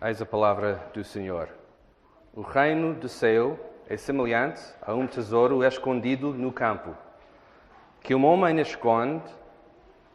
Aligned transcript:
Eis 0.00 0.22
a 0.22 0.26
palavra 0.26 0.80
do 0.94 1.02
Senhor. 1.02 1.48
O 2.32 2.40
reino 2.40 2.94
do 2.94 3.08
céu 3.08 3.58
é 3.88 3.96
semelhante 3.96 4.62
a 4.80 4.94
um 4.94 5.08
tesouro 5.08 5.64
escondido 5.64 6.32
no 6.32 6.52
campo, 6.52 6.94
que 8.00 8.14
um 8.14 8.24
homem 8.24 8.60
esconde 8.60 9.24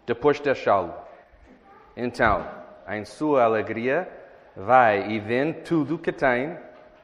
depois 0.06 0.40
de 0.40 0.50
achá-lo. 0.50 0.94
Então, 1.98 2.48
em 2.88 3.04
sua 3.04 3.44
alegria, 3.44 4.10
vai 4.56 5.12
e 5.12 5.20
vende 5.20 5.64
tudo 5.64 5.96
o 5.96 6.00
que 6.00 6.14
tem 6.14 6.58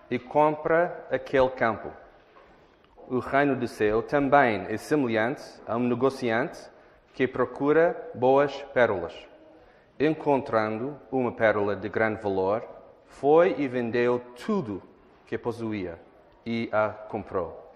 e 0.10 0.18
compra 0.18 1.06
aquele 1.12 1.50
campo. 1.50 1.92
O 3.10 3.20
reino 3.20 3.58
do 3.58 3.68
céu 3.68 4.02
também 4.02 4.68
é 4.70 4.78
semelhante 4.78 5.44
a 5.68 5.76
um 5.76 5.86
negociante 5.86 6.58
que 7.14 7.28
procura 7.28 8.10
boas 8.16 8.56
pérolas. 8.74 9.29
Encontrando 10.00 10.98
uma 11.12 11.30
pérola 11.30 11.76
de 11.76 11.90
grande 11.90 12.22
valor, 12.22 12.66
foi 13.06 13.54
e 13.58 13.68
vendeu 13.68 14.22
tudo 14.46 14.82
que 15.28 15.38
possuía 15.38 16.00
e 16.46 16.70
a 16.72 16.88
comprou. 16.88 17.70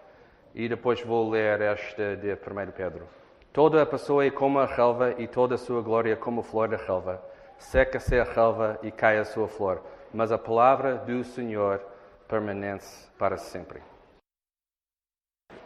E 0.55 0.69
depois 0.69 1.01
vou 1.01 1.29
ler 1.29 1.59
esta 1.59 2.15
de 2.15 2.31
1 2.33 2.71
Pedro. 2.71 3.09
Toda 3.51 3.81
a 3.81 3.85
pessoa 3.85 4.25
é 4.25 4.31
como 4.31 4.59
a 4.59 4.65
relva 4.65 5.15
e 5.17 5.27
toda 5.27 5.55
a 5.55 5.57
sua 5.57 5.81
glória 5.81 6.15
como 6.15 6.39
a 6.39 6.43
flor 6.43 6.69
da 6.69 6.77
relva. 6.77 7.21
Seca-se 7.57 8.17
a 8.17 8.23
relva 8.23 8.79
e 8.81 8.89
cai 8.89 9.17
a 9.17 9.25
sua 9.25 9.49
flor, 9.49 9.83
mas 10.13 10.31
a 10.31 10.37
palavra 10.37 10.95
do 10.95 11.25
Senhor 11.25 11.81
permanece 12.25 13.09
para 13.17 13.35
sempre. 13.35 13.81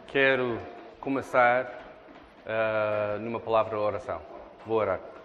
Quero 0.08 0.58
começar 1.00 1.66
uh, 2.44 3.20
numa 3.20 3.38
palavra 3.38 3.76
de 3.76 3.82
oração. 3.82 4.20
Vou 4.66 4.78
orar. 4.78 5.17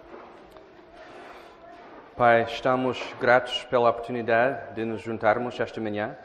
Pai, 2.16 2.44
estamos 2.44 3.02
gratos 3.20 3.64
pela 3.72 3.90
oportunidade 3.90 4.76
de 4.76 4.86
nos 4.86 5.02
juntarmos 5.02 5.60
esta 5.60 5.82
manhã 5.82 6.16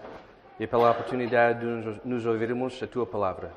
e 0.61 0.66
pela 0.66 0.91
oportunidade 0.91 1.61
de 1.61 2.00
nos 2.05 2.27
ouvirmos 2.27 2.83
a 2.83 2.86
tua 2.86 3.06
palavra. 3.06 3.50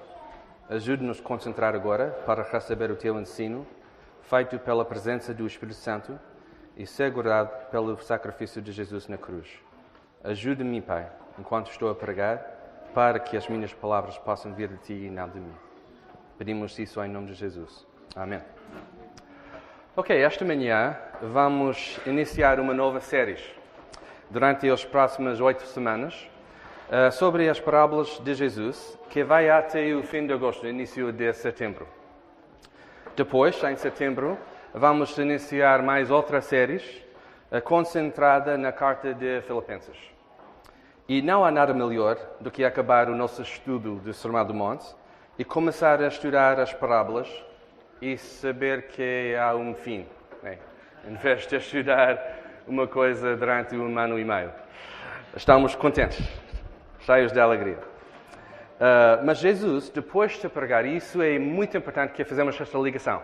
Ajude-nos 0.69 1.19
a 1.19 1.23
concentrar 1.23 1.75
agora 1.75 2.11
para 2.25 2.43
receber 2.43 2.89
o 2.89 2.95
teu 2.95 3.19
ensino, 3.19 3.67
feito 4.21 4.57
pela 4.59 4.85
presença 4.85 5.33
do 5.33 5.45
Espírito 5.45 5.75
Santo 5.75 6.17
e 6.77 6.87
segurado 6.87 7.51
pelo 7.69 8.01
sacrifício 8.01 8.61
de 8.61 8.71
Jesus 8.71 9.09
na 9.09 9.17
cruz. 9.17 9.49
Ajude-me, 10.23 10.79
Pai, 10.79 11.11
enquanto 11.37 11.69
estou 11.69 11.89
a 11.89 11.95
pregar, 11.95 12.39
para 12.93 13.19
que 13.19 13.35
as 13.35 13.49
minhas 13.49 13.73
palavras 13.73 14.17
possam 14.17 14.53
vir 14.53 14.69
de 14.69 14.77
ti 14.77 14.93
e 14.93 15.09
não 15.09 15.27
de 15.27 15.37
mim. 15.41 15.53
Pedimos 16.37 16.79
isso 16.79 17.03
em 17.03 17.09
nome 17.09 17.27
de 17.27 17.33
Jesus. 17.33 17.85
Amém. 18.15 18.39
Ok, 19.93 20.17
esta 20.17 20.45
manhã 20.45 20.95
vamos 21.21 21.99
iniciar 22.05 22.61
uma 22.61 22.73
nova 22.73 23.01
série 23.01 23.35
durante 24.29 24.69
as 24.69 24.85
próximas 24.85 25.41
oito 25.41 25.63
semanas 25.63 26.29
uh, 26.87 27.11
sobre 27.11 27.49
as 27.49 27.59
parábolas 27.59 28.17
de 28.19 28.33
Jesus, 28.33 28.97
que 29.09 29.21
vai 29.21 29.49
até 29.49 29.93
o 29.93 30.01
fim 30.01 30.25
de 30.25 30.31
agosto, 30.31 30.65
início 30.65 31.11
de 31.11 31.33
setembro. 31.33 31.85
Depois, 33.17 33.61
em 33.65 33.75
setembro, 33.75 34.37
vamos 34.73 35.17
iniciar 35.17 35.81
mais 35.81 36.09
outra 36.09 36.39
série 36.39 36.77
uh, 37.51 37.61
concentrada 37.61 38.57
na 38.57 38.71
carta 38.71 39.13
de 39.13 39.41
Filipenses. 39.41 39.97
E 41.05 41.21
não 41.21 41.43
há 41.43 41.51
nada 41.51 41.73
melhor 41.73 42.17
do 42.39 42.49
que 42.49 42.63
acabar 42.63 43.09
o 43.09 43.15
nosso 43.15 43.41
estudo 43.41 43.95
do 43.95 44.13
Sermão 44.13 44.45
do 44.45 44.53
Monte 44.53 44.85
e 45.37 45.43
começar 45.43 46.01
a 46.01 46.07
estudar 46.07 46.61
as 46.61 46.73
parábolas 46.73 47.27
e 48.01 48.17
saber 48.17 48.87
que 48.87 49.35
há 49.35 49.55
um 49.55 49.75
fim, 49.75 50.07
né? 50.41 50.57
em 51.07 51.15
vez 51.15 51.45
de 51.45 51.55
estudar 51.55 52.19
uma 52.67 52.87
coisa 52.87 53.35
durante 53.35 53.75
um 53.75 53.97
ano 53.97 54.17
e 54.17 54.25
meio. 54.25 54.51
Estamos 55.35 55.75
contentes, 55.75 56.19
cheios 57.01 57.31
de 57.31 57.39
alegria. 57.39 57.77
Uh, 57.77 59.23
mas 59.23 59.37
Jesus, 59.37 59.89
depois 59.89 60.33
de 60.41 60.49
pregar, 60.49 60.83
isso 60.85 61.21
é 61.21 61.37
muito 61.37 61.77
importante 61.77 62.13
que 62.13 62.23
fazemos 62.23 62.59
esta 62.59 62.77
ligação. 62.79 63.21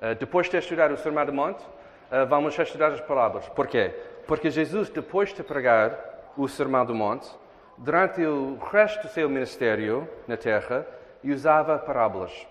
Uh, 0.00 0.14
depois 0.14 0.48
de 0.48 0.56
estudar 0.56 0.92
o 0.92 0.96
Sermão 0.96 1.26
do 1.26 1.32
Monte, 1.32 1.62
uh, 1.62 2.24
vamos 2.28 2.56
estudar 2.56 2.92
as 2.92 3.00
parábolas. 3.00 3.48
Porquê? 3.48 3.92
Porque 4.28 4.48
Jesus, 4.48 4.88
depois 4.90 5.34
de 5.34 5.42
pregar 5.42 5.98
o 6.36 6.46
Sermão 6.46 6.86
do 6.86 6.94
Monte, 6.94 7.28
durante 7.76 8.24
o 8.24 8.56
resto 8.58 9.02
do 9.02 9.08
seu 9.08 9.28
ministério 9.28 10.08
na 10.28 10.36
terra, 10.36 10.86
usava 11.24 11.76
parábolas 11.78 12.46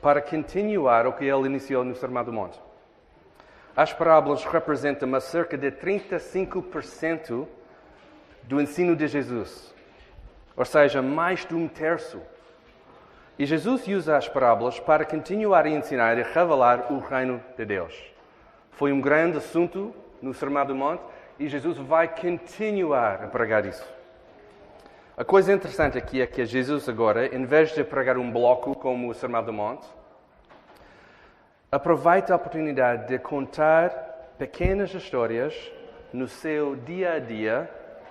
para 0.00 0.20
continuar 0.20 1.06
o 1.06 1.12
que 1.12 1.24
ele 1.24 1.46
iniciou 1.46 1.84
no 1.84 1.94
Sermão 1.94 2.24
do 2.24 2.32
Monte. 2.32 2.60
As 3.76 3.92
parábolas 3.92 4.44
representam 4.44 5.20
cerca 5.20 5.56
de 5.56 5.70
35% 5.70 7.46
do 8.42 8.60
ensino 8.60 8.96
de 8.96 9.06
Jesus, 9.06 9.74
ou 10.56 10.64
seja, 10.64 11.00
mais 11.00 11.44
de 11.44 11.54
um 11.54 11.68
terço. 11.68 12.20
E 13.38 13.46
Jesus 13.46 13.86
usa 13.86 14.16
as 14.16 14.28
parábolas 14.28 14.80
para 14.80 15.04
continuar 15.04 15.64
a 15.64 15.68
ensinar 15.68 16.18
e 16.18 16.22
revelar 16.22 16.92
o 16.92 16.98
reino 16.98 17.40
de 17.56 17.64
Deus. 17.64 17.94
Foi 18.72 18.92
um 18.92 19.00
grande 19.00 19.38
assunto 19.38 19.94
no 20.20 20.34
Sermão 20.34 20.66
do 20.66 20.74
Monte 20.74 21.02
e 21.38 21.48
Jesus 21.48 21.76
vai 21.78 22.08
continuar 22.08 23.22
a 23.22 23.28
pregar 23.28 23.64
isso. 23.64 23.97
A 25.18 25.24
coisa 25.24 25.52
interessante 25.52 25.98
aqui 25.98 26.22
é 26.22 26.26
que 26.28 26.46
Jesus 26.46 26.88
agora, 26.88 27.34
em 27.34 27.44
vez 27.44 27.74
de 27.74 27.82
pregar 27.82 28.16
um 28.16 28.30
bloco 28.30 28.76
como 28.76 29.08
o 29.08 29.14
Sermão 29.14 29.42
do 29.42 29.52
Monte, 29.52 29.84
aproveita 31.72 32.32
a 32.32 32.36
oportunidade 32.36 33.08
de 33.08 33.18
contar 33.18 33.90
pequenas 34.38 34.94
histórias 34.94 35.72
no 36.12 36.28
seu 36.28 36.76
dia 36.76 37.14
a 37.14 37.18
dia 37.18 37.68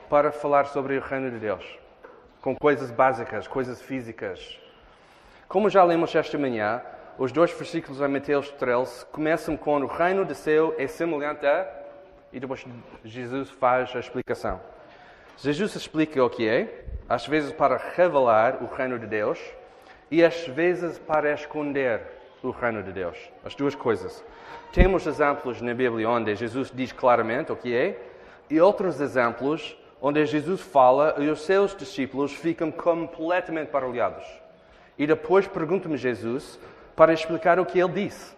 para 0.10 0.34
falar 0.34 0.66
sobre 0.66 0.98
o 0.98 1.02
reino 1.02 1.32
de 1.32 1.40
Deus, 1.40 1.80
com 2.42 2.54
coisas 2.54 2.92
básicas, 2.92 3.48
coisas 3.48 3.82
físicas. 3.82 4.60
Como 5.48 5.70
já 5.70 5.86
lemos 5.86 6.14
esta 6.14 6.38
manhã, 6.38 6.82
os 7.18 7.32
dois 7.32 7.54
versículos 7.54 8.00
de 8.00 8.08
Mateus 8.10 8.50
13 8.52 9.06
começam 9.14 9.56
com 9.56 9.80
o 9.80 9.88
reino 9.88 10.26
do 10.26 10.36
céu 10.36 10.76
é 10.78 10.88
semelhante 10.88 11.46
a 11.46 11.74
e 12.34 12.40
depois 12.42 12.66
Jesus 13.06 13.50
faz 13.50 13.96
a 13.96 14.00
explicação. 14.00 14.60
Jesus 15.38 15.76
explica 15.76 16.24
o 16.24 16.30
que 16.32 16.50
é, 16.50 16.84
às 17.10 17.26
vezes 17.26 17.52
para 17.52 17.78
revelar 17.96 18.62
o 18.62 18.66
reino 18.66 19.00
de 19.00 19.08
Deus 19.08 19.40
e 20.12 20.24
às 20.24 20.48
vezes 20.48 20.98
para 20.98 21.34
esconder 21.34 22.02
o 22.44 22.52
reino 22.52 22.84
de 22.84 22.92
Deus. 22.92 23.18
As 23.44 23.56
duas 23.56 23.76
coisas. 23.76 24.24
Temos 24.72 25.08
exemplos 25.08 25.62
na 25.62 25.74
Bíblia 25.74 26.10
onde 26.10 26.36
Jesus 26.36 26.72
diz 26.74 26.92
claramente 26.92 27.52
o 27.52 27.56
que 27.56 27.76
é 27.76 28.00
e 28.50 28.60
outros 28.60 29.00
exemplos 29.02 29.78
onde 30.02 30.26
Jesus 30.26 30.62
fala 30.62 31.16
e 31.18 31.28
os 31.30 31.42
seus 31.42 31.76
discípulos 31.76 32.34
ficam 32.34 32.72
completamente 32.72 33.72
barulhados. 33.72 34.26
E 34.98 35.08
depois 35.08 35.48
pergunta-me 35.48 35.98
Jesus 35.98 36.60
para 36.96 37.14
explicar 37.14 37.60
o 37.60 37.66
que 37.66 37.80
ele 37.80 37.94
disse. 37.94 38.36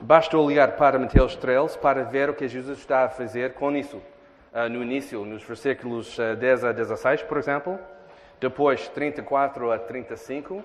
Basta 0.00 0.36
olhar 0.36 0.72
para 0.72 0.98
Mateus 0.98 1.36
13 1.36 1.78
para 1.78 2.04
ver 2.04 2.28
o 2.28 2.34
que 2.34 2.46
Jesus 2.48 2.78
está 2.78 3.04
a 3.04 3.08
fazer 3.08 3.54
com 3.54 3.74
isso. 3.74 4.02
Uh, 4.54 4.68
no 4.70 4.84
início, 4.84 5.24
nos 5.24 5.42
versículos 5.42 6.16
10 6.38 6.62
ah, 6.62 6.68
a 6.68 6.72
16, 6.72 7.24
por 7.24 7.38
exemplo, 7.38 7.76
depois 8.38 8.86
34 8.86 9.72
a 9.72 9.78
35. 9.80 10.62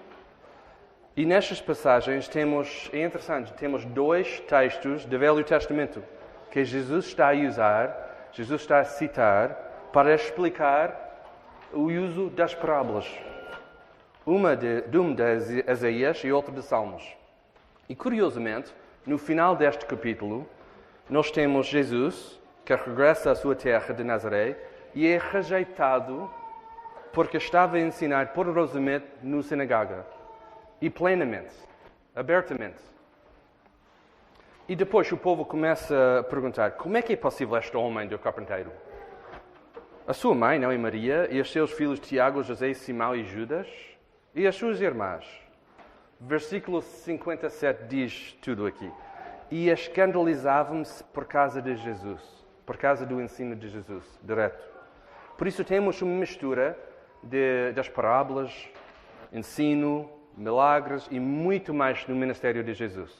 E 1.17 1.25
nestas 1.25 1.59
passagens 1.59 2.27
temos, 2.27 2.87
é 2.93 3.03
interessante, 3.03 3.51
temos 3.53 3.83
dois 3.85 4.41
textos 4.41 5.05
do 5.05 5.17
Velho 5.17 5.43
Testamento 5.43 6.03
que 6.51 6.63
Jesus 6.63 7.07
está 7.07 7.31
a 7.31 7.33
usar, 7.33 8.29
Jesus 8.31 8.61
está 8.61 8.79
a 8.79 8.83
citar 8.83 9.89
para 9.91 10.13
explicar 10.13 11.25
o 11.73 11.85
uso 11.85 12.29
das 12.29 12.53
parábolas. 12.53 13.11
Uma 14.23 14.55
de, 14.55 14.81
de 14.81 14.99
um 14.99 15.15
de 15.15 15.63
Isaías 15.67 16.23
e 16.23 16.31
outra 16.31 16.53
de 16.53 16.61
Salmos. 16.61 17.03
E 17.89 17.95
curiosamente, 17.95 18.71
no 19.03 19.17
final 19.17 19.55
deste 19.55 19.83
capítulo, 19.87 20.47
nós 21.09 21.31
temos 21.31 21.65
Jesus 21.65 22.38
que 22.69 22.75
regressa 22.75 23.31
à 23.31 23.35
sua 23.35 23.55
terra 23.55 23.95
de 23.95 24.03
Nazaré 24.03 24.55
e 24.93 25.07
é 25.07 25.17
rejeitado 25.17 26.29
porque 27.11 27.37
estava 27.37 27.77
a 27.77 27.79
ensinar 27.79 28.31
poderosamente 28.31 29.07
no 29.23 29.41
sinagoga 29.41 30.05
e 30.79 30.87
plenamente, 30.87 31.51
abertamente. 32.15 32.77
E 34.67 34.75
depois 34.75 35.11
o 35.11 35.17
povo 35.17 35.43
começa 35.45 36.19
a 36.19 36.23
perguntar: 36.23 36.73
como 36.73 36.95
é 36.95 37.01
que 37.01 37.13
é 37.13 37.15
possível 37.15 37.57
este 37.57 37.75
homem 37.75 38.07
do 38.07 38.19
carpinteiro? 38.19 38.71
A 40.07 40.13
sua 40.13 40.35
mãe, 40.35 40.59
não 40.59 40.71
é 40.71 40.77
Maria, 40.77 41.27
e 41.31 41.41
os 41.41 41.51
seus 41.51 41.71
filhos 41.71 41.99
Tiago, 41.99 42.43
José, 42.43 42.71
Simão 42.75 43.15
e 43.15 43.23
Judas, 43.23 43.67
e 44.35 44.45
as 44.45 44.55
suas 44.55 44.79
irmãs. 44.79 45.25
Versículo 46.19 46.83
57 46.83 47.85
diz 47.85 48.37
tudo 48.43 48.67
aqui. 48.67 48.91
E 49.49 49.69
escandalizavam-se 49.69 51.03
por 51.05 51.25
causa 51.25 51.59
de 51.59 51.75
Jesus 51.75 52.38
por 52.69 52.77
causa 52.77 53.03
do 53.03 53.19
ensino 53.19 53.55
de 53.55 53.67
Jesus, 53.67 54.05
direto. 54.21 54.63
Por 55.35 55.47
isso 55.47 55.63
temos 55.63 55.99
uma 56.03 56.19
mistura 56.19 56.77
de, 57.23 57.71
das 57.71 57.89
parábolas, 57.89 58.69
ensino, 59.33 60.07
milagres 60.37 61.07
e 61.09 61.19
muito 61.19 61.73
mais 61.73 62.05
no 62.05 62.15
ministério 62.15 62.63
de 62.63 62.75
Jesus. 62.75 63.11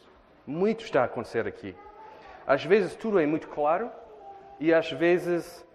Muito 0.46 0.84
está 0.84 1.02
a 1.02 1.06
acontecer 1.06 1.48
aqui. 1.48 1.76
Às 2.46 2.64
vezes 2.64 2.94
tudo 2.94 3.20
é 3.20 3.26
muito 3.26 3.48
claro 3.48 3.90
e 4.60 4.72
às 4.72 4.92
vezes 4.92 5.66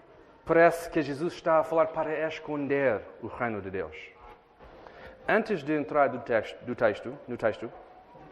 parece 0.44 0.88
que 0.88 1.02
Jesus 1.02 1.32
está 1.32 1.58
a 1.58 1.64
falar 1.64 1.88
para 1.88 2.28
esconder 2.28 3.00
o 3.20 3.26
reino 3.26 3.60
de 3.60 3.72
Deus. 3.72 3.96
Antes 5.26 5.64
de 5.64 5.72
entrar 5.72 6.10
do 6.10 6.20
texto, 6.20 6.64
do 6.64 6.76
texto, 6.76 7.18
no 7.26 7.36
texto, 7.36 7.68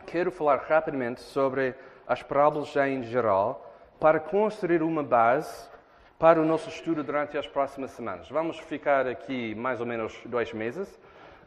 quero 0.07 0.31
falar 0.31 0.59
rapidamente 0.59 1.21
sobre 1.21 1.75
as 2.07 2.23
parábolas 2.23 2.77
em 2.77 3.03
geral 3.03 3.72
para 4.03 4.19
construir 4.19 4.83
uma 4.83 5.05
base 5.05 5.71
para 6.19 6.43
o 6.43 6.45
nosso 6.45 6.69
estudo 6.69 7.05
durante 7.05 7.39
as 7.39 7.47
próximas 7.47 7.93
semanas. 7.93 8.29
Vamos 8.29 8.59
ficar 8.59 9.07
aqui 9.07 9.55
mais 9.55 9.79
ou 9.79 9.87
menos 9.87 10.21
dois 10.25 10.53
meses. 10.53 10.89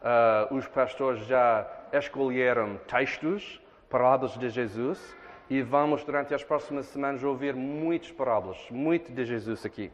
Uh, 0.00 0.54
os 0.54 0.66
pastores 0.66 1.26
já 1.26 1.68
escolheram 1.92 2.80
textos, 2.88 3.60
parábolas 3.90 4.38
de 4.38 4.48
Jesus, 4.48 5.14
e 5.50 5.60
vamos 5.60 6.02
durante 6.02 6.32
as 6.32 6.42
próximas 6.42 6.86
semanas 6.86 7.22
ouvir 7.22 7.54
muitas 7.54 8.10
parábolas, 8.10 8.56
muito 8.70 9.12
de 9.12 9.26
Jesus 9.26 9.66
aqui. 9.66 9.92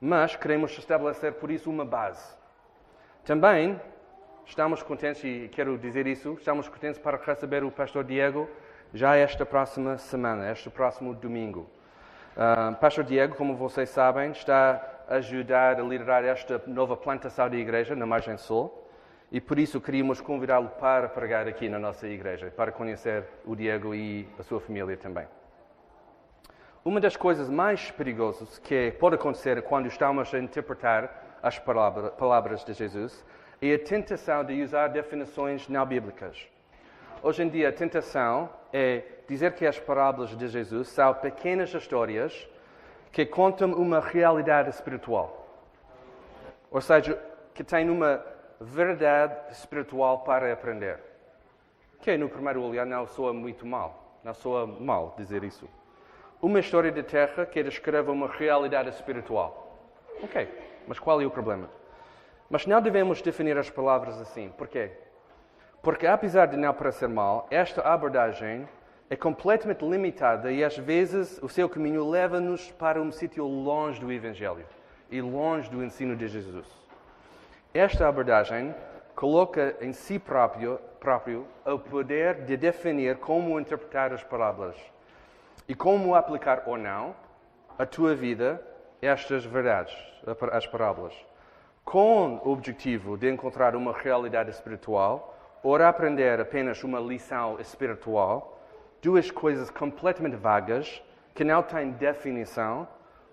Mas 0.00 0.36
queremos 0.36 0.78
estabelecer 0.78 1.32
por 1.32 1.50
isso 1.50 1.68
uma 1.68 1.84
base. 1.84 2.36
Também 3.24 3.80
estamos 4.46 4.80
contentes, 4.80 5.24
e 5.24 5.48
quero 5.50 5.76
dizer 5.76 6.06
isso, 6.06 6.34
estamos 6.38 6.68
contentes 6.68 7.00
para 7.00 7.16
receber 7.16 7.64
o 7.64 7.70
pastor 7.72 8.04
Diego 8.04 8.48
já 8.92 9.16
esta 9.16 9.44
próxima 9.44 9.98
semana, 9.98 10.50
este 10.50 10.70
próximo 10.70 11.14
domingo. 11.14 11.68
Uh, 12.36 12.74
pastor 12.76 13.04
Diego, 13.04 13.34
como 13.34 13.54
vocês 13.56 13.90
sabem, 13.90 14.30
está 14.30 14.80
a 15.08 15.16
ajudar 15.16 15.80
a 15.80 15.82
liderar 15.82 16.24
esta 16.24 16.62
nova 16.66 16.96
plantação 16.96 17.48
de 17.48 17.56
igreja 17.56 17.94
na 17.94 18.06
Margem 18.06 18.36
Sul. 18.36 18.72
E 19.30 19.40
por 19.40 19.58
isso 19.58 19.80
queríamos 19.80 20.22
convidá-lo 20.22 20.68
para 20.80 21.08
pregar 21.08 21.46
aqui 21.46 21.68
na 21.68 21.78
nossa 21.78 22.06
igreja, 22.06 22.50
para 22.56 22.72
conhecer 22.72 23.24
o 23.44 23.54
Diego 23.54 23.94
e 23.94 24.26
a 24.38 24.42
sua 24.42 24.58
família 24.58 24.96
também. 24.96 25.26
Uma 26.82 26.98
das 26.98 27.14
coisas 27.14 27.50
mais 27.50 27.90
perigosas 27.90 28.58
que 28.58 28.92
pode 28.92 29.16
acontecer 29.16 29.60
quando 29.62 29.86
estamos 29.86 30.32
a 30.32 30.38
interpretar 30.38 31.38
as 31.42 31.58
palavras 31.58 32.64
de 32.64 32.72
Jesus 32.72 33.22
é 33.60 33.74
a 33.74 33.78
tentação 33.78 34.42
de 34.42 34.62
usar 34.62 34.88
definições 34.88 35.68
não 35.68 35.84
bíblicas. 35.84 36.48
Hoje 37.20 37.42
em 37.42 37.48
dia, 37.48 37.68
a 37.68 37.72
tentação 37.72 38.48
é 38.72 39.02
dizer 39.26 39.52
que 39.54 39.66
as 39.66 39.78
parábolas 39.78 40.36
de 40.36 40.46
Jesus 40.46 40.88
são 40.88 41.12
pequenas 41.14 41.74
histórias 41.74 42.48
que 43.10 43.26
contam 43.26 43.72
uma 43.72 43.98
realidade 43.98 44.70
espiritual. 44.70 45.46
Ou 46.70 46.80
seja, 46.80 47.20
que 47.52 47.64
têm 47.64 47.90
uma 47.90 48.24
verdade 48.60 49.50
espiritual 49.50 50.20
para 50.20 50.52
aprender. 50.52 51.00
Que 52.02 52.16
no 52.16 52.28
primeiro 52.28 52.62
olhar 52.62 52.86
não 52.86 53.04
soa 53.04 53.32
muito 53.32 53.66
mal. 53.66 54.20
Não 54.22 54.32
soa 54.32 54.64
mal 54.64 55.14
dizer 55.18 55.42
isso. 55.42 55.68
Uma 56.40 56.60
história 56.60 56.92
de 56.92 57.02
terra 57.02 57.44
que 57.46 57.60
descreve 57.64 58.12
uma 58.12 58.28
realidade 58.28 58.90
espiritual. 58.90 59.76
Ok, 60.22 60.48
mas 60.86 61.00
qual 61.00 61.20
é 61.20 61.26
o 61.26 61.30
problema? 61.30 61.68
Mas 62.48 62.64
não 62.64 62.80
devemos 62.80 63.20
definir 63.20 63.58
as 63.58 63.68
palavras 63.68 64.20
assim. 64.20 64.50
Por 64.56 64.68
quê? 64.68 64.92
Porque, 65.82 66.06
apesar 66.06 66.46
de 66.46 66.56
não 66.56 66.74
parecer 66.74 67.08
mal, 67.08 67.46
esta 67.50 67.82
abordagem 67.82 68.68
é 69.08 69.16
completamente 69.16 69.84
limitada 69.84 70.50
e, 70.50 70.62
às 70.64 70.76
vezes, 70.76 71.38
o 71.42 71.48
seu 71.48 71.68
caminho 71.68 72.08
leva-nos 72.08 72.70
para 72.72 73.00
um 73.00 73.10
sítio 73.10 73.46
longe 73.46 74.00
do 74.00 74.12
Evangelho 74.12 74.66
e 75.10 75.20
longe 75.20 75.70
do 75.70 75.82
ensino 75.82 76.16
de 76.16 76.28
Jesus. 76.28 76.66
Esta 77.72 78.08
abordagem 78.08 78.74
coloca 79.14 79.76
em 79.80 79.92
si 79.92 80.18
próprio, 80.18 80.78
próprio 81.00 81.46
o 81.64 81.78
poder 81.78 82.44
de 82.44 82.56
definir 82.56 83.16
como 83.16 83.58
interpretar 83.58 84.12
as 84.12 84.22
parábolas 84.22 84.76
e 85.68 85.74
como 85.74 86.14
aplicar 86.14 86.64
ou 86.66 86.76
não 86.76 87.14
a 87.78 87.86
tua 87.86 88.14
vida 88.14 88.60
estas 89.00 89.44
verdades, 89.44 89.94
as 90.52 90.66
parábolas, 90.66 91.14
com 91.84 92.40
o 92.44 92.50
objetivo 92.50 93.16
de 93.16 93.30
encontrar 93.30 93.76
uma 93.76 93.92
realidade 93.92 94.50
espiritual 94.50 95.37
ou 95.62 95.76
aprender 95.76 96.40
apenas 96.40 96.82
uma 96.84 97.00
lição 97.00 97.60
espiritual, 97.60 98.60
duas 99.02 99.30
coisas 99.30 99.70
completamente 99.70 100.36
vagas 100.36 101.02
que 101.34 101.44
não 101.44 101.62
têm 101.62 101.90
definição. 101.92 102.86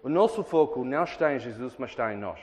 O 0.03 0.09
nosso 0.09 0.43
foco 0.43 0.83
não 0.83 1.03
está 1.03 1.33
em 1.33 1.39
Jesus, 1.39 1.75
mas 1.77 1.91
está 1.91 2.13
em 2.13 2.17
nós. 2.17 2.39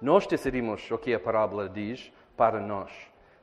Nós 0.00 0.26
decidimos 0.26 0.90
o 0.90 0.98
que 0.98 1.12
a 1.12 1.20
parábola 1.20 1.68
diz 1.68 2.12
para 2.36 2.58
nós. 2.58 2.90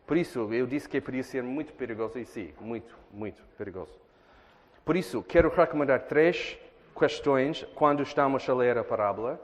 Por 0.05 0.17
isso, 0.17 0.51
eu 0.53 0.65
disse 0.65 0.89
que 0.89 0.99
podia 0.99 1.23
ser 1.23 1.43
muito 1.43 1.73
perigoso, 1.73 2.17
e 2.17 2.25
sim, 2.25 2.53
muito, 2.59 2.97
muito 3.11 3.43
perigoso. 3.57 3.99
Por 4.83 4.95
isso, 4.95 5.21
quero 5.21 5.49
recomendar 5.49 6.03
três 6.03 6.57
questões 6.97 7.63
quando 7.75 8.01
estamos 8.01 8.47
a 8.49 8.53
ler 8.53 8.77
a 8.77 8.83
parábola, 8.83 9.39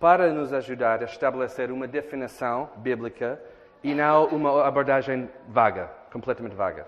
para 0.00 0.32
nos 0.32 0.52
ajudar 0.52 1.02
a 1.02 1.04
estabelecer 1.04 1.70
uma 1.70 1.86
definição 1.86 2.70
bíblica 2.78 3.40
e 3.82 3.94
não 3.94 4.26
uma 4.26 4.66
abordagem 4.66 5.28
vaga, 5.48 5.90
completamente 6.12 6.54
vaga. 6.54 6.86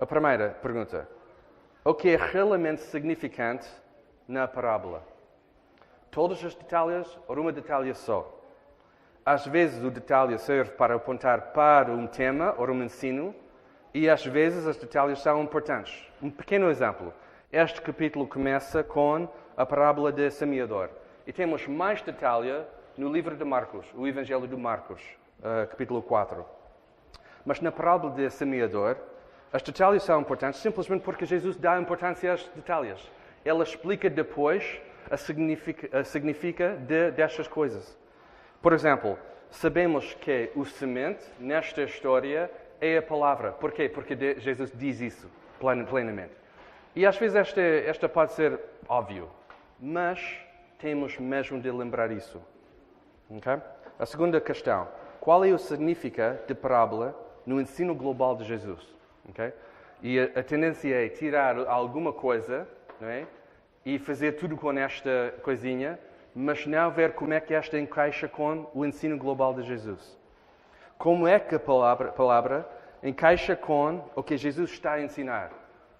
A 0.00 0.06
primeira 0.06 0.50
pergunta: 0.62 1.08
o 1.84 1.94
que 1.94 2.10
é 2.10 2.16
realmente 2.16 2.80
significante 2.80 3.68
na 4.26 4.46
parábola? 4.48 5.12
todos 6.12 6.44
os 6.44 6.54
detalhes 6.54 7.18
ou 7.26 7.40
uma 7.40 7.50
detalhe 7.50 7.92
só. 7.94 8.38
Às 9.24 9.46
vezes 9.46 9.82
o 9.82 9.90
detalhe 9.90 10.38
serve 10.38 10.72
para 10.72 10.94
apontar 10.94 11.52
para 11.52 11.90
um 11.90 12.06
tema 12.06 12.54
ou 12.58 12.68
um 12.68 12.82
ensino 12.82 13.34
e 13.94 14.10
às 14.10 14.24
vezes 14.24 14.66
os 14.66 14.76
detalhes 14.76 15.20
são 15.20 15.42
importantes. 15.42 16.06
Um 16.22 16.30
pequeno 16.30 16.70
exemplo. 16.70 17.14
Este 17.50 17.80
capítulo 17.80 18.26
começa 18.26 18.84
com 18.84 19.26
a 19.56 19.64
parábola 19.64 20.12
de 20.12 20.30
semeador. 20.30 20.90
E 21.26 21.32
temos 21.32 21.66
mais 21.66 22.02
detalhe 22.02 22.62
no 22.96 23.10
livro 23.10 23.34
de 23.34 23.44
Marcos, 23.44 23.86
o 23.94 24.06
Evangelho 24.06 24.46
de 24.46 24.56
Marcos, 24.56 25.00
uh, 25.42 25.66
capítulo 25.68 26.00
4. 26.02 26.44
Mas 27.44 27.60
na 27.60 27.72
parábola 27.72 28.14
de 28.14 28.30
semeador, 28.30 28.96
os 29.52 29.62
detalhes 29.62 30.02
são 30.02 30.20
importantes 30.20 30.60
simplesmente 30.60 31.02
porque 31.02 31.26
Jesus 31.26 31.56
dá 31.56 31.78
importância 31.80 32.30
aos 32.30 32.46
detalhes. 32.54 33.10
Ele 33.44 33.62
explica 33.62 34.08
depois 34.08 34.80
a 35.10 35.16
significa, 35.16 35.98
a 35.98 36.04
significa 36.04 36.76
de, 36.76 37.10
destas 37.10 37.48
coisas. 37.48 37.98
Por 38.62 38.72
exemplo, 38.72 39.18
sabemos 39.50 40.14
que 40.14 40.50
o 40.54 40.64
semente 40.64 41.24
nesta 41.38 41.82
história 41.82 42.50
é 42.80 42.98
a 42.98 43.02
palavra. 43.02 43.52
Porquê? 43.52 43.88
Porque 43.88 44.16
Jesus 44.38 44.72
diz 44.74 45.00
isso 45.00 45.30
plenamente. 45.58 46.34
E 46.94 47.06
às 47.06 47.16
vezes 47.16 47.36
esta, 47.36 47.60
esta 47.60 48.08
pode 48.08 48.32
ser 48.32 48.58
óbvio, 48.88 49.30
mas 49.80 50.38
temos 50.78 51.18
mesmo 51.18 51.60
de 51.60 51.70
lembrar 51.70 52.10
isso. 52.10 52.42
Okay? 53.30 53.58
A 53.98 54.06
segunda 54.06 54.40
questão: 54.40 54.88
qual 55.22 55.44
é 55.44 55.52
o 55.52 55.58
significado 55.58 56.44
de 56.48 56.54
parábola 56.54 57.14
no 57.46 57.60
ensino 57.60 57.94
global 57.94 58.34
de 58.34 58.42
Jesus? 58.42 58.84
Okay? 59.28 59.52
E 60.02 60.18
a, 60.18 60.24
a 60.24 60.42
tendência 60.42 60.92
é 60.92 61.08
tirar 61.08 61.56
alguma 61.68 62.12
coisa, 62.12 62.66
é? 63.00 63.24
e 63.86 64.00
fazer 64.00 64.32
tudo 64.32 64.56
com 64.56 64.72
esta 64.72 65.32
coisinha, 65.44 65.96
mas 66.34 66.66
não 66.66 66.90
ver 66.90 67.12
como 67.12 67.32
é 67.32 67.38
que 67.38 67.54
esta 67.54 67.78
encaixa 67.78 68.26
com 68.26 68.68
o 68.74 68.84
ensino 68.84 69.16
global 69.16 69.54
de 69.54 69.62
Jesus. 69.62 70.18
Como 70.98 71.28
é 71.28 71.38
que 71.38 71.54
a 71.54 71.60
palavra, 71.60 72.10
palavra 72.10 72.68
encaixa 73.00 73.54
com 73.54 74.04
o 74.16 74.24
que 74.24 74.36
Jesus 74.36 74.72
está 74.72 74.94
a 74.94 75.02
ensinar. 75.02 75.52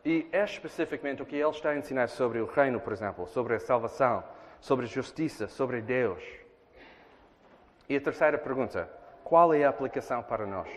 E 0.04 0.28
é 0.32 0.42
especificamente 0.42 1.22
o 1.22 1.26
que 1.26 1.36
ele 1.36 1.48
está 1.50 1.70
a 1.70 1.76
ensinar 1.76 2.08
sobre 2.08 2.40
o 2.40 2.46
reino, 2.46 2.80
por 2.80 2.92
exemplo, 2.92 3.28
sobre 3.28 3.54
a 3.54 3.60
salvação, 3.60 4.24
sobre 4.60 4.86
a 4.86 4.88
justiça, 4.88 5.46
sobre 5.46 5.80
Deus. 5.80 6.24
E 7.88 7.94
a 7.94 8.00
terceira 8.00 8.36
pergunta: 8.36 8.90
qual 9.32 9.54
é 9.54 9.64
a 9.64 9.70
aplicação 9.70 10.22
para 10.22 10.44
nós? 10.44 10.68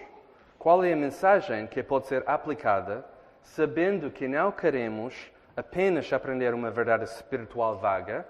Qual 0.57 0.81
é 0.81 0.93
a 0.93 0.95
mensagem 0.95 1.67
que 1.67 1.83
pode 1.83 2.07
ser 2.07 2.23
aplicada 2.25 3.03
sabendo 3.41 4.09
que 4.09 4.29
não 4.29 4.49
queremos 4.49 5.29
apenas 5.57 6.13
aprender 6.13 6.53
uma 6.53 6.71
verdade 6.71 7.03
espiritual 7.03 7.77
vaga, 7.77 8.25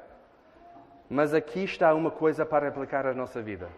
mas 1.08 1.32
aqui 1.36 1.63
está 1.63 1.94
uma 1.94 2.10
coisa 2.10 2.44
para 2.44 2.67
aplicar 2.67 3.05
à 3.05 3.13
nossa 3.13 3.39
vida. 3.39 3.70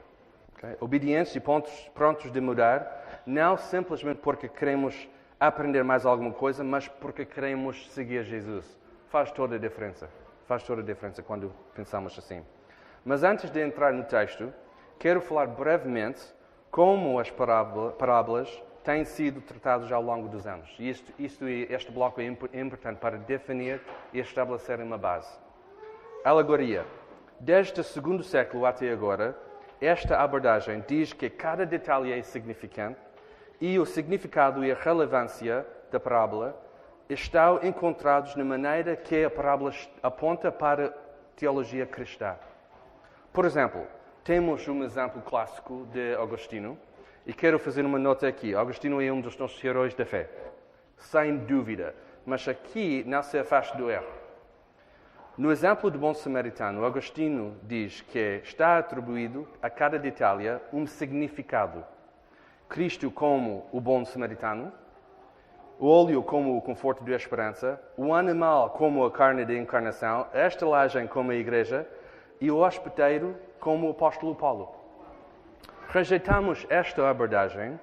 Okay? 0.56 0.78
Obedientes 0.80 1.36
e 1.36 1.42
pontos, 1.42 1.92
prontos 1.94 2.32
de 2.32 2.40
mudar, 2.40 3.22
não 3.26 3.58
simplesmente 3.58 4.22
porque 4.22 4.48
queremos 4.48 5.10
aprender 5.38 5.84
mais 5.84 6.06
alguma 6.06 6.32
coisa, 6.32 6.64
mas 6.64 6.88
porque 6.88 7.26
queremos 7.26 7.92
seguir 7.92 8.24
Jesus. 8.24 8.80
Faz 9.10 9.34
toda 9.34 9.58
a 9.58 9.60
diferença. 9.60 10.08
Faz 10.46 10.64
toda 10.64 10.82
a 10.82 10.86
diferença 10.86 11.22
quando 11.22 11.54
pensamos 11.76 12.18
assim. 12.18 12.42
Mas 13.04 13.22
antes 13.22 13.52
de 13.52 13.60
entrar 13.60 13.92
no 13.92 14.06
texto, 14.06 14.54
quero 14.98 15.20
falar 15.20 15.48
brevemente 15.48 16.37
como 16.72 17.20
as 17.20 17.30
parábolas 17.30 18.64
têm 18.84 19.04
sido 19.04 19.42
tratados 19.42 19.92
ao 19.92 20.02
longo 20.02 20.30
dos 20.30 20.48
anos. 20.48 20.74
E 20.80 20.90
isto, 20.90 21.12
isto, 21.20 21.48
este 21.48 21.92
bloco 21.92 22.22
é 22.22 22.26
importante 22.26 23.00
para 23.00 23.18
definir 23.18 23.82
e 24.14 24.20
estabelecer 24.20 24.80
uma 24.80 24.98
base. 24.98 25.38
Alegoria. 26.24 26.86
Desde 27.40 27.82
o 27.82 27.84
segundo 27.84 28.24
século 28.24 28.66
até 28.66 28.92
agora, 28.92 29.38
esta 29.80 30.18
abordagem 30.18 30.84
diz 30.88 31.14
que 31.14 31.30
cada 31.30 31.66
detalhe 31.66 32.12
é 32.12 32.22
significante 32.22 33.00
e 33.62 33.78
o 33.78 33.86
significado 33.86 34.64
e 34.66 34.72
a 34.72 34.76
relevância 34.76 35.66
da 35.92 36.00
parábola 36.00 36.60
estão 37.10 37.60
encontrados 37.64 38.36
na 38.36 38.44
maneira 38.44 38.96
que 38.96 39.24
a 39.24 39.30
parábola 39.30 39.72
aponta 40.02 40.52
para 40.52 40.94
teologia 41.36 41.86
cristã. 41.86 42.36
Por 43.32 43.46
exemplo, 43.46 43.86
temos 44.28 44.68
um 44.68 44.84
exemplo 44.84 45.22
clássico 45.22 45.88
de 45.94 46.14
Agostinho 46.16 46.78
e 47.26 47.32
quero 47.32 47.58
fazer 47.58 47.86
uma 47.86 47.98
nota 47.98 48.28
aqui. 48.28 48.54
Agostinho 48.54 49.02
é 49.02 49.10
um 49.10 49.22
dos 49.22 49.38
nossos 49.38 49.64
heróis 49.64 49.96
da 49.96 50.06
fé, 50.06 50.30
sem 50.98 51.38
dúvida, 51.38 51.96
mas 52.26 52.46
aqui 52.46 53.06
não 53.08 53.24
se 53.24 53.40
afasta 53.40 53.78
do 53.78 53.90
erro. 53.90 54.12
No 55.38 55.50
exemplo 55.50 55.90
do 55.90 55.98
bom 55.98 56.14
samaritano, 56.14 56.86
Agostinho 56.86 57.56
diz 57.64 58.02
que 58.02 58.42
está 58.44 58.78
atribuído 58.78 59.48
a 59.62 59.70
cada 59.70 59.98
detalhe 59.98 60.60
um 60.74 60.86
significado. 60.86 61.86
Cristo 62.68 63.10
como 63.10 63.66
o 63.72 63.80
bom 63.80 64.04
samaritano, 64.04 64.74
o 65.80 65.88
óleo 65.88 66.22
como 66.22 66.58
o 66.58 66.62
conforto 66.62 67.02
da 67.02 67.16
esperança, 67.16 67.82
o 67.96 68.14
animal 68.14 68.72
como 68.72 69.06
a 69.06 69.10
carne 69.10 69.46
da 69.46 69.54
encarnação, 69.54 70.28
a 70.34 70.48
estalagem 70.48 71.08
como 71.08 71.32
a 71.32 71.36
igreja 71.36 71.88
e 72.42 72.52
o 72.52 72.58
hospedeiro 72.58 73.47
como 73.60 73.88
o 73.88 73.92
apóstolo 73.92 74.36
Paulo. 74.36 74.74
Rejeitamos 75.90 76.66
esta 76.70 77.10
abordagem 77.10 77.80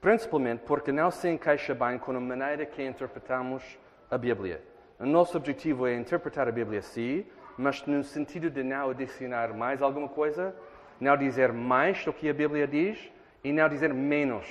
principalmente 0.00 0.62
porque 0.66 0.92
não 0.92 1.10
se 1.10 1.28
encaixa 1.28 1.74
bem 1.74 1.98
com 1.98 2.12
a 2.12 2.20
maneira 2.20 2.66
que 2.66 2.82
interpretamos 2.84 3.78
a 4.10 4.18
Bíblia. 4.18 4.62
O 4.98 5.06
nosso 5.06 5.36
objetivo 5.36 5.86
é 5.86 5.94
interpretar 5.94 6.48
a 6.48 6.52
Bíblia 6.52 6.82
sim, 6.82 7.24
mas 7.56 7.84
no 7.86 8.02
sentido 8.02 8.50
de 8.50 8.62
não 8.62 8.90
adicionar 8.90 9.54
mais 9.54 9.80
alguma 9.80 10.08
coisa, 10.08 10.54
não 11.00 11.16
dizer 11.16 11.52
mais 11.52 12.04
do 12.04 12.12
que 12.12 12.28
a 12.28 12.34
Bíblia 12.34 12.66
diz 12.66 13.10
e 13.42 13.52
não 13.52 13.68
dizer 13.68 13.94
menos 13.94 14.46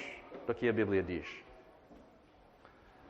do 0.48 0.53
que 0.53 0.67
a 0.67 0.74
Bíblia 0.74 1.03
diz. 1.03 1.27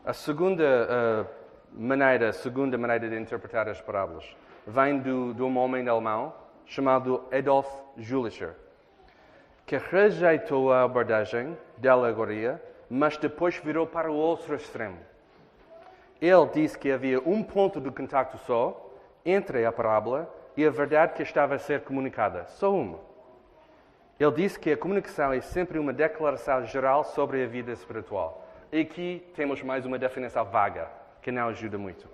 A 0.03 0.13
segunda 0.13 0.63
uh, 0.63 1.27
maneira, 1.71 2.33
segunda 2.33 2.77
maneira 2.77 3.09
de 3.09 3.17
interpretar 3.17 3.69
as 3.69 3.79
parábolas 3.79 4.35
vem 4.65 4.99
do, 4.99 5.33
de 5.33 5.41
um 5.41 5.57
homem 5.57 5.87
alemão 5.87 6.33
chamado 6.69 7.25
Adolf 7.31 7.67
Julicher, 7.97 8.53
que 9.65 9.75
rejeitou 9.75 10.71
a 10.71 10.83
abordagem 10.83 11.57
da 11.77 11.93
alegoria, 11.93 12.61
mas 12.87 13.17
depois 13.17 13.57
virou 13.57 13.87
para 13.87 14.11
o 14.11 14.15
outro 14.15 14.55
extremo. 14.55 14.99
Ele 16.21 16.45
disse 16.53 16.77
que 16.77 16.91
havia 16.91 17.19
um 17.21 17.41
ponto 17.41 17.81
de 17.81 17.89
contacto 17.89 18.37
só 18.45 18.93
entre 19.25 19.65
a 19.65 19.71
parábola 19.71 20.31
e 20.55 20.65
a 20.65 20.69
verdade 20.69 21.13
que 21.13 21.23
estava 21.23 21.55
a 21.55 21.59
ser 21.59 21.81
comunicada, 21.81 22.45
só 22.45 22.71
uma. 22.71 22.99
Ele 24.19 24.31
disse 24.31 24.59
que 24.59 24.71
a 24.71 24.77
comunicação 24.77 25.33
é 25.33 25.41
sempre 25.41 25.79
uma 25.79 25.93
declaração 25.93 26.65
geral 26.65 27.03
sobre 27.03 27.43
a 27.43 27.47
vida 27.47 27.71
espiritual. 27.71 28.47
E 28.71 28.81
aqui 28.81 29.25
temos 29.33 29.63
mais 29.63 29.85
uma 29.85 29.97
definição 29.97 30.45
vaga, 30.45 30.87
que 31.21 31.31
não 31.31 31.47
ajuda 31.47 31.77
muito. 31.79 32.07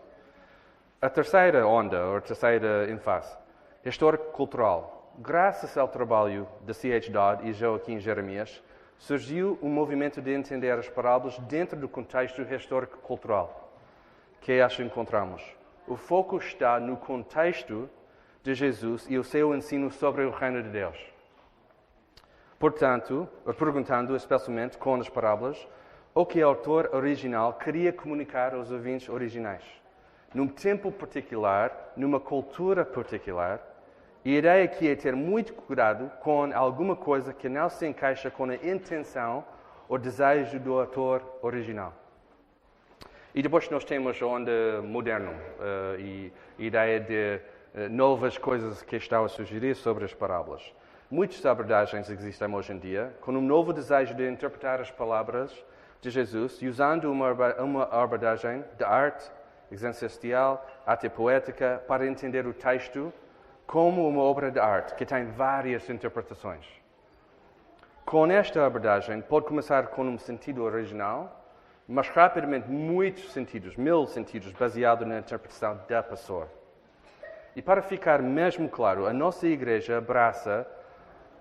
A 1.02 1.10
terceira 1.10 1.68
onda, 1.68 2.06
ou 2.06 2.18
a 2.18 2.22
terceira 2.22 2.90
ênfase, 2.90 3.36
histórico-cultural. 3.86 5.14
Graças 5.20 5.78
ao 5.78 5.88
trabalho 5.88 6.48
de 6.66 6.74
C.H. 6.74 7.12
Dodd 7.12 7.48
e 7.48 7.54
Joaquim 7.54 8.00
Jeremias, 8.00 8.64
surgiu 8.98 9.60
um 9.62 9.70
movimento 9.70 10.20
de 10.22 10.34
entender 10.34 10.72
as 10.72 10.90
parábolas 10.90 11.38
dentro 11.40 11.80
do 11.80 11.88
contexto 11.88 12.42
histórico-cultural 12.42 13.62
que 14.42 14.60
acho 14.60 14.82
encontramos. 14.82 15.44
O 15.88 15.96
foco 15.96 16.38
está 16.38 16.80
no 16.80 16.98
contexto 16.98 17.88
de 18.42 18.56
Jesus 18.56 19.06
e 19.08 19.18
o 19.18 19.24
seu 19.24 19.56
ensino 19.56 19.92
sobre 19.92 20.24
o 20.24 20.32
reino 20.32 20.64
de 20.64 20.70
Deus. 20.70 20.98
Portanto, 22.58 23.30
perguntando 23.58 24.16
especialmente 24.16 24.78
com 24.78 24.96
as 24.96 25.10
parábolas, 25.10 25.68
o 26.14 26.26
que 26.26 26.44
o 26.44 26.48
autor 26.48 26.90
original 26.94 27.54
queria 27.54 27.94
comunicar 27.94 28.56
aos 28.56 28.72
ouvintes 28.72 29.10
originais 29.10 29.64
num 30.36 30.50
tempo 30.50 30.92
particular, 30.92 31.94
numa 31.96 32.20
cultura 32.20 32.84
particular, 32.84 33.62
ideia 34.32 34.64
aqui 34.66 34.90
é 34.90 34.96
ter 34.96 35.16
muito 35.16 35.54
cuidado 35.54 36.12
com 36.20 36.52
alguma 36.52 36.96
coisa 36.96 37.32
que 37.32 37.48
não 37.48 37.70
se 37.70 37.86
encaixa 37.86 38.32
com 38.32 38.46
a 38.46 38.56
intenção 38.56 39.46
ou 39.88 40.00
desejo 40.00 40.60
do 40.60 40.80
autor 40.80 41.22
original. 41.44 41.94
E 43.36 43.42
depois 43.44 43.70
nós 43.70 43.84
temos 43.84 44.20
a 44.20 44.26
onda 44.26 44.82
moderno 44.82 45.32
uh, 45.32 46.00
e 46.00 46.34
ideia 46.58 47.00
de 47.00 47.40
uh, 47.76 47.90
novas 47.90 48.36
coisas 48.38 48.82
que 48.82 48.96
estão 48.96 49.26
a 49.26 49.28
sugerir 49.28 49.76
sobre 49.76 50.06
as 50.06 50.14
parábolas. 50.14 50.74
Muitas 51.12 51.46
abordagens 51.46 52.10
existem 52.10 52.52
hoje 52.56 52.74
em 52.74 52.80
dia, 52.80 53.16
com 53.22 53.32
um 53.32 53.42
novo 53.42 53.72
desejo 53.72 54.16
de 54.16 54.28
interpretar 54.28 54.82
as 54.82 54.90
palavras 54.90 55.54
de 56.02 56.10
Jesus, 56.10 56.60
usando 56.64 57.12
uma, 57.12 57.32
uma 57.62 57.84
abordagem 57.92 58.64
de 58.76 58.84
arte 58.84 59.30
existencial, 59.72 60.66
arte 60.84 61.10
poética, 61.10 61.84
para 61.88 62.08
entender 62.08 62.48
o 62.48 62.54
texto 62.54 63.14
como 63.66 64.08
uma 64.08 64.22
obra 64.22 64.52
de 64.52 64.60
arte 64.60 64.96
que 64.96 65.06
tem 65.06 65.26
várias 65.32 65.90
interpretações. 65.90 66.66
Com 68.06 68.28
esta 68.28 68.66
abordagem, 68.66 69.22
pode 69.22 69.48
começar 69.48 69.88
com 69.88 70.04
um 70.04 70.18
sentido 70.18 70.64
original, 70.64 71.44
mas 71.88 72.08
rapidamente 72.10 72.70
muitos 72.70 73.32
sentidos, 73.32 73.76
mil 73.76 74.06
sentidos, 74.06 74.52
baseado 74.52 75.06
na 75.06 75.20
interpretação 75.20 75.80
da 75.88 76.04
pessoa. 76.04 76.48
E 77.56 77.62
para 77.62 77.82
ficar 77.82 78.22
mesmo 78.22 78.70
claro, 78.70 79.08
a 79.08 79.14
nossa 79.14 79.48
igreja 79.48 79.98
abraça 79.98 80.68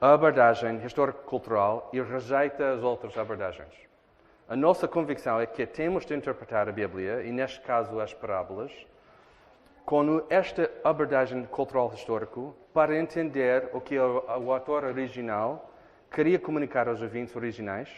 a 0.01 0.13
abordagem 0.13 0.85
histórico-cultural 0.85 1.91
e 1.93 2.01
rejeita 2.01 2.73
as 2.73 2.83
outras 2.83 3.17
abordagens. 3.17 3.75
A 4.49 4.55
nossa 4.55 4.87
convicção 4.87 5.41
é 5.41 5.47
que 5.47 5.67
temos 5.67 6.05
de 6.05 6.15
interpretar 6.15 6.69
a 6.69 6.73
Bíblia, 6.73 7.23
e 7.23 7.33
neste 7.33 7.61
caso 7.61 8.01
as 8.01 8.13
parábolas, 8.13 8.71
com 9.85 10.23
esta 10.31 10.71
abordagem 10.83 11.45
cultural 11.45 11.93
histórico 11.95 12.55
para 12.73 12.99
entender 12.99 13.69
o 13.73 13.81
que 13.81 13.99
o, 13.99 14.51
autor 14.51 14.85
original 14.85 15.71
queria 16.11 16.39
comunicar 16.39 16.89
aos 16.89 17.03
ouvintes 17.03 17.37
originais 17.37 17.91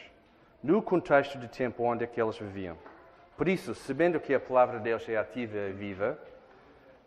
no 0.63 0.83
contexto 0.83 1.39
de 1.39 1.47
tempo 1.47 1.85
onde 1.85 2.05
é 2.05 2.11
eles 2.17 2.39
viviam. 2.39 2.77
Por 3.37 3.47
isso, 3.47 3.75
sabendo 3.75 4.19
que 4.19 4.35
a 4.35 4.41
palavra 4.41 4.79
de 4.79 4.85
Deus 4.85 5.09
é 5.09 5.17
ativa 5.17 5.59
e 5.59 5.73
viva, 5.73 6.19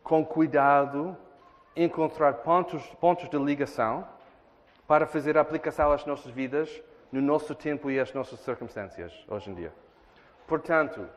com 0.02 0.26
cuidado, 0.26 1.18
encontrar 1.76 2.36
pontos, 2.36 2.86
pontos 3.02 3.28
de 3.30 3.38
ligação 3.38 4.08
para 4.88 5.06
fazer 5.06 5.38
aplicação 5.38 5.92
às 5.92 6.06
nossas 6.06 6.32
vidas 6.32 6.82
no 7.12 7.22
nosso 7.22 7.54
tempo 7.54 7.92
e 7.92 8.00
às 8.00 8.14
nossas 8.14 8.40
circunstâncias 8.40 9.26
hoje 9.28 9.50
em 9.50 9.56
dia. 9.56 9.74
Portanto, 10.48 11.08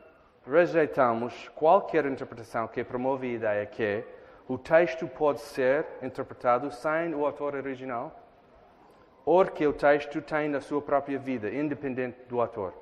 rejeitamos 0.45 1.49
qualquer 1.55 2.05
interpretação 2.05 2.67
que 2.67 2.83
promove 2.83 3.27
a 3.27 3.31
ideia 3.31 3.65
que 3.65 4.03
o 4.47 4.57
texto 4.57 5.07
pode 5.07 5.39
ser 5.39 5.85
interpretado 6.01 6.71
sem 6.71 7.15
o 7.15 7.25
autor 7.25 7.55
original 7.55 8.19
ou 9.25 9.45
que 9.45 9.65
o 9.65 9.71
texto 9.71 10.21
tem 10.21 10.53
a 10.53 10.59
sua 10.59 10.81
própria 10.81 11.17
vida, 11.17 11.49
independente 11.49 12.17
do 12.27 12.41
autor. 12.41 12.73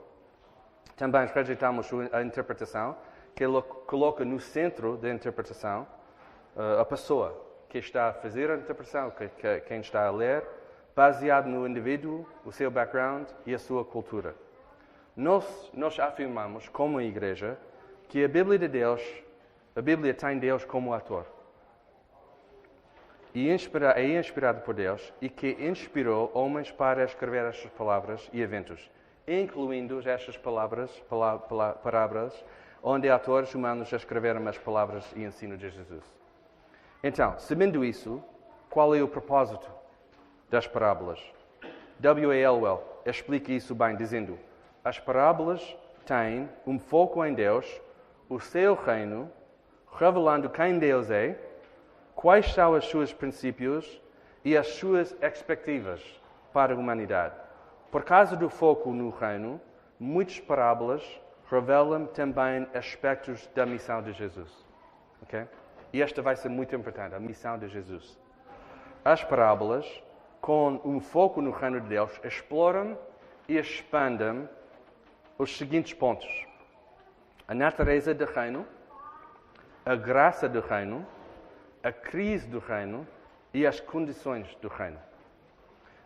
Também 0.95 1.27
rejeitamos 1.27 1.89
a 2.11 2.23
interpretação 2.23 2.97
que 3.35 3.45
coloca 3.85 4.25
no 4.25 4.39
centro 4.39 4.97
da 4.97 5.09
interpretação 5.09 5.87
uh, 6.55 6.79
a 6.79 6.85
pessoa 6.85 7.39
que 7.69 7.77
está 7.77 8.09
a 8.09 8.13
fazer 8.13 8.49
a 8.49 8.55
interpretação, 8.55 9.11
que, 9.11 9.29
que, 9.29 9.59
quem 9.61 9.79
está 9.79 10.05
a 10.05 10.11
ler, 10.11 10.43
baseado 10.95 11.47
no 11.47 11.65
indivíduo, 11.67 12.27
o 12.43 12.51
seu 12.51 12.69
background 12.69 13.29
e 13.45 13.53
a 13.53 13.59
sua 13.59 13.85
cultura. 13.85 14.35
Nós, 15.15 15.69
nós 15.73 15.99
afirmamos, 15.99 16.69
como 16.69 17.01
igreja, 17.01 17.57
que 18.07 18.23
a 18.23 18.27
Bíblia 18.27 18.57
de 18.57 18.67
Deus, 18.67 19.01
a 19.75 19.81
Bíblia 19.81 20.13
tem 20.13 20.39
Deus 20.39 20.63
como 20.65 20.93
ator. 20.93 21.25
E 23.33 23.49
inspira, 23.49 23.93
é 23.99 24.19
inspirado 24.19 24.61
por 24.61 24.73
Deus 24.73 25.13
e 25.21 25.29
que 25.29 25.55
inspirou 25.59 26.31
homens 26.33 26.69
para 26.71 27.03
escrever 27.03 27.45
estas 27.45 27.71
palavras 27.71 28.29
e 28.33 28.41
eventos, 28.41 28.89
incluindo 29.27 30.01
estas 30.09 30.35
palavras, 30.35 30.91
palavras 31.81 32.45
onde 32.83 33.09
atores 33.09 33.53
humanos 33.53 33.91
escreveram 33.93 34.45
as 34.47 34.57
palavras 34.57 35.05
e 35.15 35.23
ensino 35.23 35.55
de 35.57 35.69
Jesus. 35.69 36.03
Então, 37.03 37.37
sabendo 37.39 37.85
isso, 37.85 38.21
qual 38.69 38.95
é 38.95 39.01
o 39.01 39.07
propósito 39.07 39.69
das 40.49 40.67
parábolas. 40.67 41.19
W. 41.99 42.31
A. 42.31 42.35
Elwell 42.35 42.83
explica 43.05 43.51
isso 43.51 43.73
bem, 43.73 43.95
dizendo: 43.95 44.37
as 44.83 44.99
parábolas 44.99 45.77
têm 46.05 46.49
um 46.65 46.79
foco 46.79 47.23
em 47.23 47.33
Deus, 47.33 47.81
o 48.29 48.39
seu 48.39 48.73
reino, 48.73 49.31
revelando 49.91 50.49
quem 50.49 50.79
Deus 50.79 51.09
é, 51.09 51.37
quais 52.15 52.53
são 52.53 52.73
os 52.73 52.89
seus 52.89 53.13
princípios 53.13 54.01
e 54.43 54.57
as 54.57 54.67
suas 54.67 55.15
expectativas 55.21 56.01
para 56.53 56.73
a 56.73 56.77
humanidade. 56.77 57.35
Por 57.91 58.03
causa 58.03 58.35
do 58.35 58.49
foco 58.49 58.91
no 58.91 59.09
reino, 59.09 59.59
muitas 59.99 60.39
parábolas 60.39 61.03
revelam 61.49 62.05
também 62.07 62.67
aspectos 62.73 63.47
da 63.53 63.65
missão 63.65 64.01
de 64.01 64.13
Jesus. 64.13 64.49
Okay? 65.23 65.45
E 65.93 66.01
esta 66.01 66.21
vai 66.21 66.35
ser 66.35 66.49
muito 66.49 66.75
importante, 66.75 67.13
a 67.13 67.19
missão 67.19 67.57
de 67.57 67.67
Jesus. 67.67 68.17
As 69.03 69.23
parábolas 69.23 69.85
com 70.41 70.81
um 70.83 70.99
foco 70.99 71.39
no 71.39 71.51
reino 71.51 71.79
de 71.79 71.87
Deus, 71.87 72.19
exploram 72.23 72.97
e 73.47 73.57
expandem 73.57 74.49
os 75.41 75.57
seguintes 75.57 75.91
pontos: 75.91 76.29
a 77.47 77.55
natureza 77.55 78.13
do 78.13 78.25
reino, 78.25 78.63
a 79.83 79.95
graça 79.95 80.47
do 80.47 80.61
reino, 80.61 81.05
a 81.83 81.91
crise 81.91 82.45
do 82.47 82.59
reino 82.59 83.07
e 83.51 83.65
as 83.65 83.79
condições 83.79 84.55
do 84.61 84.67
reino. 84.67 84.99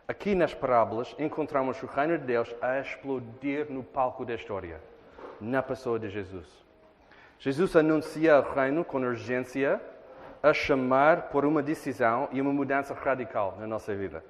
Aqui 0.07 0.35
nas 0.35 0.53
parábolas 0.53 1.13
encontramos 1.19 1.83
o 1.83 1.85
reino 1.85 2.17
de 2.17 2.23
Deus 2.23 2.55
a 2.61 2.79
explodir 2.79 3.69
no 3.69 3.83
palco 3.83 4.23
da 4.23 4.35
história, 4.35 4.79
na 5.41 5.61
pessoa 5.61 5.99
de 5.99 6.09
Jesus. 6.09 6.47
Jesus 7.37 7.75
anuncia 7.75 8.39
o 8.39 8.53
reino 8.53 8.85
com 8.85 8.99
urgência, 8.99 9.81
a 10.41 10.53
chamar 10.53 11.23
por 11.23 11.43
uma 11.43 11.61
decisão 11.61 12.29
e 12.31 12.39
uma 12.39 12.53
mudança 12.53 12.93
radical 12.93 13.57
na 13.59 13.67
nossa 13.67 13.93
vida. 13.93 14.23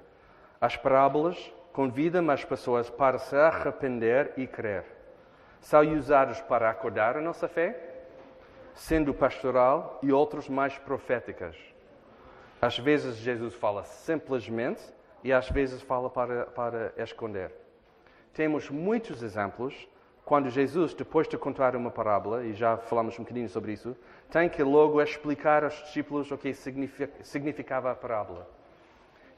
As 0.60 0.76
parábolas 0.76 1.52
convidam 1.72 2.28
as 2.30 2.44
pessoas 2.44 2.90
para 2.90 3.18
se 3.18 3.36
arrepender 3.36 4.32
e 4.36 4.48
crer. 4.48 4.95
São 5.66 5.82
usados 5.94 6.40
para 6.42 6.70
acordar 6.70 7.16
a 7.16 7.20
nossa 7.20 7.48
fé, 7.48 7.76
sendo 8.72 9.12
pastoral 9.12 9.98
e 10.00 10.12
outros 10.12 10.48
mais 10.48 10.78
proféticas. 10.78 11.56
Às 12.62 12.78
vezes 12.78 13.16
Jesus 13.16 13.52
fala 13.52 13.82
simplesmente 13.82 14.80
e 15.24 15.32
às 15.32 15.50
vezes 15.50 15.82
fala 15.82 16.08
para, 16.08 16.46
para 16.46 16.92
esconder. 16.96 17.50
Temos 18.32 18.70
muitos 18.70 19.24
exemplos 19.24 19.88
quando 20.24 20.50
Jesus, 20.50 20.94
depois 20.94 21.26
de 21.26 21.36
contar 21.36 21.74
uma 21.74 21.90
parábola, 21.90 22.44
e 22.44 22.52
já 22.52 22.76
falamos 22.76 23.18
um 23.18 23.24
bocadinho 23.24 23.48
sobre 23.48 23.72
isso, 23.72 23.96
tem 24.30 24.48
que 24.48 24.62
logo 24.62 25.02
explicar 25.02 25.64
aos 25.64 25.74
discípulos 25.82 26.30
o 26.30 26.38
que 26.38 26.54
significava 26.54 27.90
a 27.90 27.94
parábola. 27.96 28.48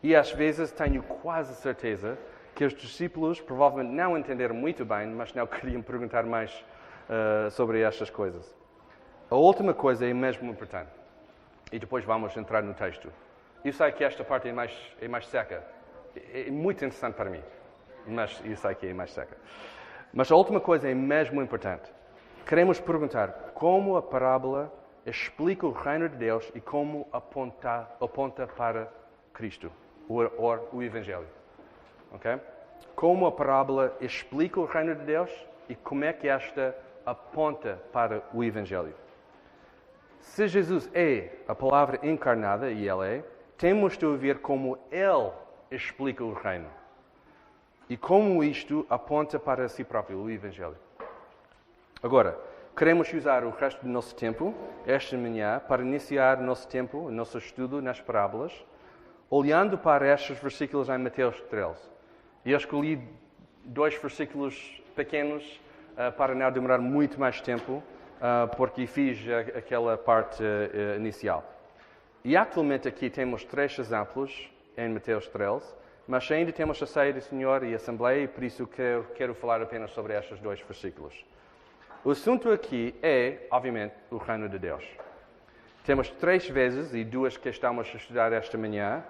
E 0.03 0.15
às 0.15 0.31
vezes 0.31 0.73
tenho 0.73 1.03
quase 1.03 1.55
certeza 1.55 2.19
que 2.59 2.65
os 2.65 2.75
discípulos 2.75 3.41
provavelmente 3.41 3.95
não 3.95 4.19
entenderam 4.19 4.53
muito 4.53 4.85
bem, 4.85 5.07
mas 5.07 5.33
não 5.33 5.47
queriam 5.47 5.81
perguntar 5.81 6.25
mais 6.25 6.53
uh, 7.09 7.49
sobre 7.53 7.83
estas 7.83 8.11
coisas. 8.11 8.53
A 9.31 9.37
última 9.37 9.73
coisa 9.73 10.05
é 10.05 10.12
mesmo 10.12 10.50
importante. 10.50 10.91
E 11.71 11.79
depois 11.79 12.05
vamos 12.05 12.37
entrar 12.37 12.61
no 12.65 12.75
texto. 12.75 13.12
Eu 13.65 13.73
sei 13.73 13.93
que 13.93 14.03
esta 14.03 14.25
parte 14.25 14.49
é 14.49 14.53
mais, 14.53 14.73
é 15.00 15.07
mais 15.07 15.29
seca, 15.29 15.62
é 16.35 16.50
muito 16.50 16.85
interessante 16.85 17.15
para 17.15 17.31
mim, 17.31 17.43
mas 18.05 18.43
eu 18.45 18.57
sei 18.57 18.75
que 18.75 18.88
é 18.88 18.93
mais 18.93 19.12
seca. 19.12 19.37
Mas 20.12 20.29
a 20.33 20.35
última 20.35 20.59
coisa 20.59 20.91
é 20.91 20.95
mesmo 20.95 21.41
importante. 21.41 21.88
Queremos 22.45 22.81
perguntar 22.81 23.53
como 23.55 23.97
a 23.97 24.03
parábola 24.03 24.73
explica 25.07 25.65
o 25.65 25.71
reino 25.71 26.09
de 26.09 26.17
Deus 26.17 26.50
e 26.57 26.61
como 26.61 27.07
aponta, 27.12 27.88
aponta 28.00 28.49
para 28.49 28.93
Cristo, 29.33 29.71
ou 30.09 30.29
o 30.73 30.83
Evangelho. 30.83 31.38
Okay? 32.12 32.41
Como 32.95 33.27
a 33.27 33.33
parábola 33.33 33.97
explica 34.00 34.61
o 34.61 34.65
reino 34.65 34.95
de 34.95 35.05
Deus 35.05 35.31
e 35.69 35.75
como 35.75 36.05
é 36.05 36.12
que 36.12 36.29
esta 36.29 36.75
aponta 37.05 37.81
para 37.93 38.23
o 38.33 38.43
Evangelho. 38.43 38.95
Se 40.21 40.47
Jesus 40.47 40.91
é 40.93 41.31
a 41.47 41.55
palavra 41.55 42.00
encarnada, 42.03 42.71
e 42.71 42.88
Ele 42.88 43.07
é, 43.07 43.25
temos 43.57 43.97
de 43.97 44.05
ouvir 44.05 44.38
como 44.38 44.79
Ele 44.91 45.33
explica 45.71 46.23
o 46.25 46.33
reino. 46.33 46.69
E 47.88 47.97
como 47.97 48.45
isto 48.45 48.87
aponta 48.91 49.38
para 49.38 49.69
si 49.69 49.83
próprio, 49.83 50.19
o 50.19 50.31
Evangelho. 50.31 50.77
Agora, 52.03 52.38
queremos 52.77 53.12
usar 53.12 53.45
o 53.45 53.50
resto 53.50 53.83
do 53.83 53.88
nosso 53.88 54.15
tempo, 54.15 54.55
esta 54.87 55.17
manhã, 55.17 55.61
para 55.67 55.83
iniciar 55.83 56.38
o 56.38 56.43
nosso 56.43 56.69
tempo, 56.69 56.99
o 56.99 57.11
nosso 57.11 57.38
estudo 57.38 57.81
nas 57.81 58.00
parábolas, 58.00 58.53
olhando 59.31 59.79
para 59.79 60.12
estes 60.12 60.38
versículos 60.38 60.88
em 60.88 60.99
Mateus 60.99 61.41
13. 61.43 61.98
E 62.45 62.50
eu 62.50 62.57
escolhi 62.57 63.00
dois 63.64 63.95
versículos 63.97 64.83
pequenos 64.95 65.61
uh, 65.92 66.12
para 66.12 66.35
não 66.35 66.50
demorar 66.50 66.78
muito 66.78 67.18
mais 67.18 67.40
tempo, 67.40 67.75
uh, 67.75 68.57
porque 68.57 68.87
fiz 68.87 69.18
aquela 69.57 69.97
parte 69.97 70.42
uh, 70.42 70.97
inicial. 70.97 71.45
E 72.25 72.37
atualmente 72.37 72.88
aqui 72.88 73.11
temos 73.11 73.45
três 73.45 73.78
exemplos 73.78 74.50
em 74.76 74.88
Mateus 74.88 75.28
13, 75.28 75.75
mas 76.07 76.31
ainda 76.31 76.53
temos 76.53 76.83
a 76.83 76.87
ceia 76.87 77.12
do 77.12 77.20
Senhor 77.20 77.62
e 77.62 77.72
a 77.72 77.77
Assembleia, 77.77 78.24
e 78.24 78.29
por 78.29 78.42
isso 78.42 78.66
quero, 78.66 79.05
quero 79.14 79.35
falar 79.35 79.61
apenas 79.61 79.90
sobre 79.90 80.14
estes 80.14 80.40
dois 80.40 80.61
versículos. 80.61 81.24
O 82.05 82.11
assunto 82.11 82.51
aqui 82.51 82.94
é, 83.03 83.46
obviamente, 83.51 83.94
o 84.11 84.16
reino 84.16 84.48
de 84.48 84.59
Deus. 84.59 84.85
Temos 85.85 86.09
três 86.11 86.48
vezes, 86.48 86.94
e 86.94 87.05
duas 87.05 87.37
que 87.37 87.48
estamos 87.48 87.88
a 87.92 87.96
estudar 87.96 88.33
esta 88.33 88.57
manhã, 88.57 89.03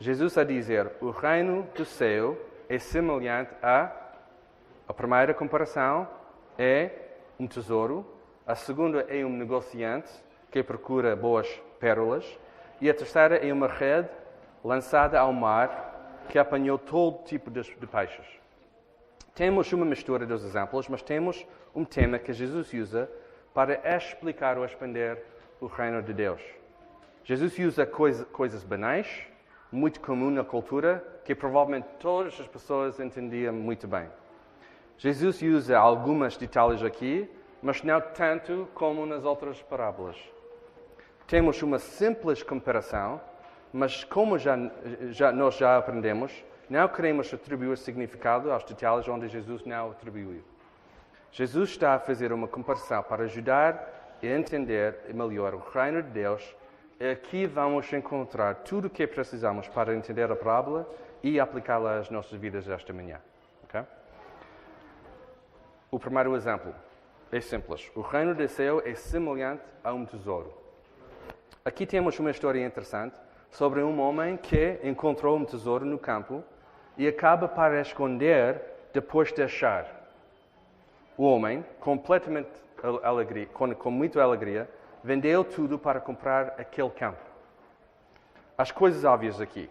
Jesus 0.00 0.38
a 0.38 0.44
dizer: 0.44 0.90
o 1.00 1.10
reino 1.10 1.66
do 1.74 1.84
céu 1.84 2.38
é 2.68 2.78
semelhante 2.78 3.54
a. 3.62 3.90
A 4.86 4.94
primeira 4.94 5.34
comparação 5.34 6.08
é 6.58 6.90
um 7.38 7.46
tesouro, 7.46 8.06
a 8.46 8.54
segunda 8.54 9.00
é 9.08 9.24
um 9.24 9.30
negociante 9.30 10.10
que 10.50 10.62
procura 10.62 11.14
boas 11.14 11.48
pérolas, 11.78 12.38
e 12.80 12.88
a 12.88 12.94
terceira 12.94 13.36
é 13.36 13.52
uma 13.52 13.68
rede 13.68 14.08
lançada 14.64 15.18
ao 15.20 15.32
mar 15.32 16.24
que 16.28 16.38
apanhou 16.38 16.78
todo 16.78 17.24
tipo 17.24 17.50
de, 17.50 17.62
de 17.62 17.86
peixes. 17.86 18.26
Temos 19.34 19.72
uma 19.72 19.84
mistura 19.84 20.26
dos 20.26 20.44
exemplos, 20.44 20.88
mas 20.88 21.02
temos 21.02 21.46
um 21.74 21.84
tema 21.84 22.18
que 22.18 22.32
Jesus 22.32 22.72
usa 22.72 23.10
para 23.54 23.80
explicar 23.96 24.58
ou 24.58 24.64
expandir 24.64 25.18
o 25.60 25.66
reino 25.66 26.02
de 26.02 26.12
Deus. 26.12 26.40
Jesus 27.24 27.58
usa 27.58 27.86
coisa, 27.86 28.24
coisas 28.24 28.64
banais, 28.64 29.06
muito 29.70 30.00
comum 30.00 30.30
na 30.30 30.44
cultura, 30.44 31.04
que 31.24 31.34
provavelmente 31.34 31.88
todas 31.98 32.40
as 32.40 32.46
pessoas 32.46 32.98
entendiam 33.00 33.52
muito 33.52 33.86
bem. 33.86 34.08
Jesus 34.96 35.42
usa 35.42 35.78
algumas 35.78 36.36
detalhes 36.36 36.82
aqui, 36.82 37.30
mas 37.62 37.82
não 37.82 38.00
tanto 38.00 38.68
como 38.74 39.04
nas 39.06 39.24
outras 39.24 39.62
parábolas. 39.62 40.16
Temos 41.26 41.62
uma 41.62 41.78
simples 41.78 42.42
comparação 42.42 43.20
mas 43.72 44.04
como 44.04 44.38
já, 44.38 44.56
já, 45.10 45.32
nós 45.32 45.56
já 45.56 45.76
aprendemos, 45.76 46.44
não 46.68 46.88
queremos 46.88 47.32
atribuir 47.32 47.76
significado 47.76 48.50
aos 48.50 48.64
detalhes 48.64 49.08
onde 49.08 49.28
Jesus 49.28 49.64
não 49.64 49.90
atribuiu. 49.90 50.42
Jesus 51.30 51.70
está 51.70 51.94
a 51.94 51.98
fazer 51.98 52.32
uma 52.32 52.48
comparação 52.48 53.02
para 53.02 53.24
ajudar 53.24 54.18
a 54.22 54.26
entender 54.26 54.96
melhor 55.12 55.54
o 55.54 55.58
reino 55.58 56.02
de 56.02 56.10
Deus. 56.10 56.56
E 57.00 57.10
aqui 57.10 57.46
vamos 57.46 57.92
encontrar 57.92 58.56
tudo 58.56 58.86
o 58.86 58.90
que 58.90 59.06
precisamos 59.06 59.68
para 59.68 59.94
entender 59.94 60.30
a 60.32 60.34
parábola 60.34 60.88
e 61.22 61.38
aplicá-la 61.38 61.98
às 61.98 62.10
nossas 62.10 62.36
vidas 62.40 62.68
esta 62.68 62.92
manhã. 62.92 63.20
Okay? 63.64 63.82
O 65.92 65.98
primeiro 66.00 66.34
exemplo 66.34 66.74
é 67.30 67.40
simples. 67.40 67.88
O 67.94 68.00
reino 68.00 68.34
do 68.34 68.48
céu 68.48 68.82
é 68.84 68.96
semelhante 68.96 69.62
a 69.84 69.92
um 69.92 70.04
tesouro. 70.04 70.52
Aqui 71.64 71.86
temos 71.86 72.18
uma 72.18 72.32
história 72.32 72.66
interessante 72.66 73.16
sobre 73.48 73.80
um 73.80 74.00
homem 74.00 74.36
que 74.36 74.80
encontrou 74.82 75.36
um 75.36 75.44
tesouro 75.44 75.84
no 75.84 76.00
campo 76.00 76.42
e 76.96 77.06
acaba 77.06 77.46
para 77.46 77.80
esconder 77.80 78.60
depois 78.92 79.32
de 79.32 79.40
achar. 79.40 79.86
O 81.16 81.22
homem, 81.24 81.64
completamente 81.78 82.50
alegria, 83.04 83.46
com, 83.46 83.72
com 83.72 83.90
muita 83.90 84.20
alegria, 84.20 84.68
vendeu 85.02 85.44
tudo 85.44 85.78
para 85.78 86.00
comprar 86.00 86.54
aquele 86.58 86.90
campo. 86.90 87.20
As 88.56 88.72
coisas 88.72 89.04
óbvias 89.04 89.40
aqui. 89.40 89.70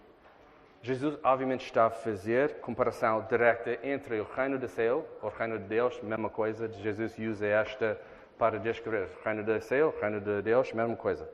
Jesus, 0.81 1.17
obviamente, 1.23 1.65
está 1.65 1.87
a 1.87 1.89
fazer 1.89 2.61
comparação 2.61 3.25
direta 3.29 3.77
entre 3.83 4.19
o 4.19 4.23
reino 4.23 4.57
do 4.57 4.67
céu, 4.67 5.05
o 5.21 5.27
reino 5.27 5.57
de 5.57 5.65
Deus, 5.65 5.99
mesma 6.01 6.29
coisa. 6.29 6.69
Jesus 6.69 7.17
usa 7.17 7.45
esta 7.45 7.99
para 8.37 8.59
descrever 8.59 9.09
o 9.19 9.23
reino 9.25 9.43
do 9.43 9.61
céu, 9.61 9.93
o 9.95 10.01
reino 10.01 10.21
de 10.21 10.41
Deus, 10.41 10.71
mesma 10.71 10.95
coisa. 10.95 11.27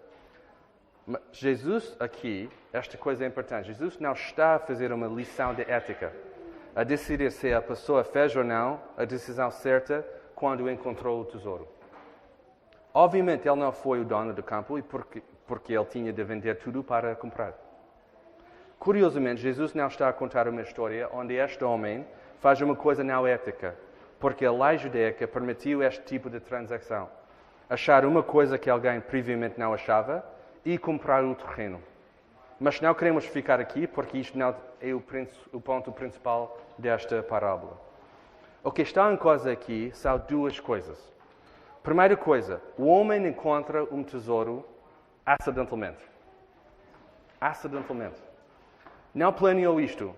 Jesus 1.32 1.96
aqui, 2.00 2.50
esta 2.72 2.98
coisa 2.98 3.26
é 3.26 3.28
importante. 3.28 3.68
Jesus 3.68 4.00
não 4.00 4.14
está 4.14 4.56
a 4.56 4.60
fazer 4.60 4.92
uma 4.92 5.08
lição 5.08 5.54
de 5.54 5.62
ética, 5.70 6.14
a 6.76 6.84
decidir 6.84 7.32
se 7.32 7.54
a 7.54 7.62
pessoa 7.62 8.04
fez 8.04 8.36
ou 8.36 8.44
não 8.44 8.82
a 8.98 9.04
decisão 9.04 9.52
certa 9.52 10.04
quando 10.34 10.70
encontrou 10.70 11.22
o 11.22 11.26
tesouro. 11.26 11.68
Obviamente, 12.94 13.48
ele 13.48 13.60
não 13.60 13.72
foi 13.72 14.02
o 14.02 14.06
dono 14.06 14.34
do 14.34 14.44
campo 14.44 14.82
porque, 14.84 15.24
porque 15.48 15.74
ele 15.74 15.86
tinha 15.86 16.14
de 16.14 16.24
vender 16.24 16.60
tudo 16.60 16.84
para 16.84 17.16
comprar. 17.16 17.54
Curiosamente, 18.78 19.42
Jesus 19.42 19.74
não 19.74 19.88
está 19.88 20.10
a 20.10 20.14
contar 20.14 20.48
uma 20.48 20.62
história 20.62 21.10
onde 21.12 21.34
este 21.34 21.64
homem 21.64 22.06
faz 22.40 22.62
uma 22.62 22.76
coisa 22.76 23.04
não 23.04 23.26
ética, 23.26 23.76
porque 24.20 24.46
a 24.46 24.52
lei 24.52 24.78
judaica 24.78 25.28
permitiu 25.28 25.82
este 25.82 26.04
tipo 26.04 26.30
de 26.30 26.40
transação. 26.40 27.10
Achar 27.70 28.06
uma 28.06 28.22
coisa 28.22 28.58
que 28.58 28.70
alguém 28.70 29.00
previamente 29.00 29.58
não 29.58 29.74
achava 29.74 30.24
e 30.66 30.78
comprar 30.78 31.24
o 31.24 31.34
terreno. 31.34 31.82
Mas 32.60 32.80
não 32.80 32.94
queremos 32.94 33.26
ficar 33.26 33.60
aqui 33.60 33.88
porque 33.88 34.18
isto 34.18 34.38
não 34.38 34.56
é 34.80 34.94
o, 34.94 35.02
o 35.52 35.62
ponto 35.62 35.92
principal 35.92 36.60
desta 36.78 37.24
parábola. 37.24 37.80
O 38.64 38.72
que 38.72 38.82
está 38.82 39.12
em 39.12 39.18
causa 39.18 39.52
aqui 39.52 39.92
são 39.94 40.22
duas 40.28 40.60
coisas. 40.60 41.13
Primeira 41.84 42.16
coisa, 42.16 42.62
o 42.78 42.86
homem 42.86 43.28
encontra 43.28 43.84
um 43.94 44.04
tesouro 44.04 44.66
acidentalmente. 45.26 46.02
Acidentalmente. 47.42 48.24
Não 49.14 49.34
planeou 49.34 49.82
isto. 49.82 50.16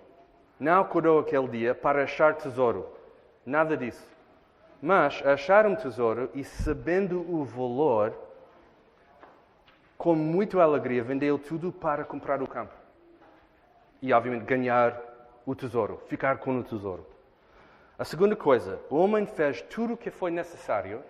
Não 0.60 0.82
acordou 0.82 1.17
aquele 1.17 1.47
dia 1.47 1.73
para 1.73 2.04
achar 2.04 2.36
tesouro. 2.36 2.86
Nada 3.43 3.75
disso. 3.75 4.08
Mas 4.80 5.25
achar 5.25 5.65
um 5.65 5.75
tesouro 5.75 6.30
e 6.36 6.43
sabendo 6.43 7.19
o 7.21 7.43
valor 7.43 8.13
com 9.97 10.13
muita 10.13 10.62
alegria, 10.62 11.04
vendeu 11.04 11.39
tudo 11.39 11.71
para 11.71 12.06
comprar 12.06 12.43
o 12.43 12.47
campo. 12.47 12.75
E, 14.04 14.13
obviamente, 14.13 14.45
ganhar 14.45 15.01
o 15.47 15.56
tesouro, 15.56 15.99
ficar 16.06 16.38
com 16.38 16.60
o 16.60 16.63
tesouro. 16.63 17.08
A 17.97 18.06
segunda 18.06 18.36
coisa, 18.36 18.80
o 18.88 18.97
homem 18.97 19.25
fez 19.25 19.63
tudo 19.63 19.93
o 19.93 19.97
que 19.97 20.12
foi 20.12 20.30
necessário 20.30 21.01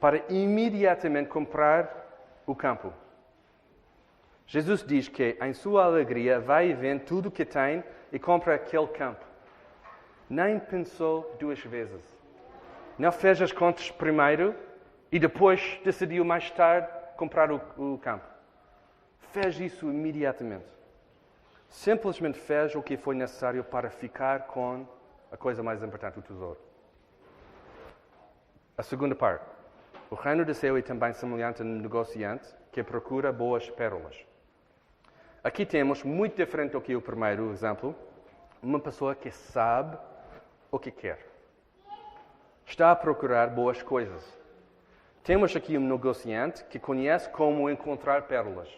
para 0.00 0.22
imediatamente 0.28 1.28
comprar 1.28 2.42
o 2.46 2.54
campo. 2.54 2.92
Jesus 4.46 4.82
diz 4.82 5.08
que, 5.08 5.36
em 5.40 5.52
sua 5.52 5.84
alegria, 5.84 6.40
vai 6.40 6.70
e 6.70 6.74
vende 6.74 7.04
tudo 7.04 7.28
o 7.28 7.30
que 7.30 7.44
tem 7.44 7.84
e 8.10 8.18
compra 8.18 8.54
aquele 8.54 8.86
campo. 8.86 9.24
Nem 10.28 10.58
pensou 10.58 11.36
duas 11.38 11.58
vezes. 11.60 12.02
Não 12.98 13.12
fez 13.12 13.40
as 13.42 13.52
contas 13.52 13.90
primeiro 13.90 14.54
e 15.12 15.18
depois 15.18 15.78
decidiu 15.84 16.24
mais 16.24 16.50
tarde 16.50 16.88
comprar 17.16 17.50
o, 17.52 17.60
o 17.76 17.98
campo. 17.98 18.24
Fez 19.32 19.60
isso 19.60 19.86
imediatamente. 19.90 20.66
Simplesmente 21.68 22.38
fez 22.38 22.74
o 22.74 22.82
que 22.82 22.96
foi 22.96 23.14
necessário 23.14 23.62
para 23.62 23.90
ficar 23.90 24.46
com 24.46 24.86
a 25.30 25.36
coisa 25.36 25.62
mais 25.62 25.82
importante, 25.82 26.18
o 26.18 26.22
tesouro. 26.22 26.58
A 28.76 28.82
segunda 28.82 29.14
parte. 29.14 29.57
O 30.10 30.14
reino 30.14 30.42
do 30.42 30.54
céu 30.54 30.74
é 30.76 30.80
também 30.80 31.12
semelhante 31.12 31.60
a 31.60 31.64
um 31.66 31.68
negociante 31.68 32.48
que 32.72 32.82
procura 32.82 33.30
boas 33.30 33.68
pérolas. 33.68 34.16
Aqui 35.44 35.66
temos, 35.66 36.02
muito 36.02 36.34
diferente 36.34 36.72
do 36.72 36.80
que 36.80 36.96
o 36.96 37.02
primeiro 37.02 37.50
exemplo, 37.50 37.94
uma 38.62 38.80
pessoa 38.80 39.14
que 39.14 39.30
sabe 39.30 39.98
o 40.70 40.78
que 40.78 40.90
quer. 40.90 41.26
Está 42.66 42.90
a 42.90 42.96
procurar 42.96 43.48
boas 43.48 43.82
coisas. 43.82 44.22
Temos 45.22 45.54
aqui 45.54 45.76
um 45.76 45.86
negociante 45.86 46.64
que 46.64 46.78
conhece 46.78 47.28
como 47.28 47.68
encontrar 47.68 48.22
pérolas. 48.22 48.68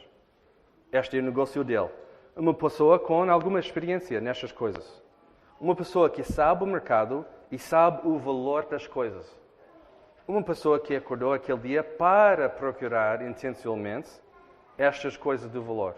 Este 0.93 1.17
é 1.17 1.21
o 1.21 1.25
negócio 1.25 1.63
dele. 1.63 1.91
Uma 2.35 2.53
pessoa 2.53 2.99
com 2.99 3.31
alguma 3.31 3.61
experiência 3.61 4.21
nestas 4.21 4.51
coisas. 4.51 5.01
Uma 5.61 5.77
pessoa 5.77 6.11
que 6.11 6.25
sabe 6.25 6.65
o 6.65 6.67
mercado 6.67 7.25
e 7.53 7.59
sabe 7.59 8.07
o 8.09 8.19
valor 8.19 8.67
das 8.67 8.89
coisas. 8.89 9.40
Uma 10.31 10.45
pessoa 10.45 10.79
que 10.79 10.95
acordou 10.95 11.33
aquele 11.33 11.59
dia 11.59 11.83
para 11.83 12.49
procurar 12.49 13.21
intencionalmente 13.21 14.09
estas 14.79 15.17
coisas 15.17 15.51
de 15.51 15.59
valor. 15.59 15.97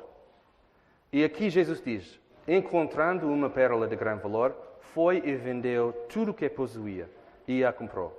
E 1.12 1.23
aqui 1.23 1.51
Jesus 1.51 1.83
diz: 1.83 2.18
encontrando 2.49 3.31
uma 3.31 3.51
pérola 3.51 3.87
de 3.87 3.95
grande 3.95 4.23
valor, 4.23 4.57
foi 4.81 5.18
e 5.18 5.35
vendeu 5.35 5.92
tudo 6.09 6.31
o 6.31 6.35
que 6.35 6.49
possuía 6.49 7.11
e 7.47 7.62
a 7.62 7.75
comprou. 7.75 8.18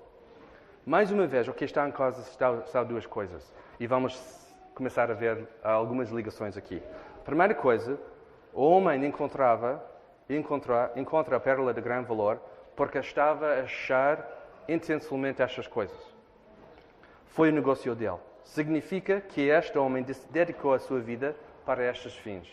Mais 0.86 1.10
uma 1.10 1.26
vez, 1.26 1.48
o 1.48 1.54
que 1.54 1.66
está 1.66 1.90
em 1.90 1.92
causa 1.92 2.22
são 2.68 2.86
duas 2.86 3.08
coisas. 3.08 3.52
E 3.80 3.88
vamos 3.88 4.16
começar 4.76 5.10
a 5.10 5.16
ver 5.16 5.48
algumas 5.64 6.12
ligações 6.12 6.56
aqui. 6.56 6.80
Primeira 7.26 7.56
coisa, 7.56 8.00
o 8.54 8.62
homem 8.62 9.04
encontrava, 9.04 9.84
encontra, 10.30 10.92
encontra 10.96 11.38
a 11.38 11.40
pérola 11.40 11.74
de 11.74 11.82
grande 11.82 12.08
valor 12.08 12.40
porque 12.76 13.00
estava 13.00 13.48
a 13.48 13.62
achar 13.62 14.43
intencionalmente 14.68 15.42
estas 15.42 15.68
coisas. 15.68 15.98
Foi 17.28 17.50
o 17.50 17.54
negócio 17.54 17.96
dele. 17.96 18.20
Significa 18.44 19.22
que 19.22 19.50
este 19.50 19.78
homem 19.78 20.06
dedicou 20.30 20.74
a 20.74 20.80
sua 20.80 21.00
vida 21.00 21.36
para 21.66 21.90
estes 21.90 22.16
fins. 22.16 22.48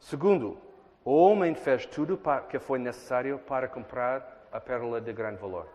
Segundo, 0.00 0.58
o 1.04 1.14
homem 1.16 1.54
fez 1.54 1.86
tudo 1.86 2.20
que 2.48 2.58
foi 2.58 2.78
necessário 2.78 3.38
para 3.38 3.68
comprar 3.68 4.46
a 4.52 4.60
pérola 4.60 5.00
de 5.00 5.12
grande 5.12 5.40
valor. 5.40 5.66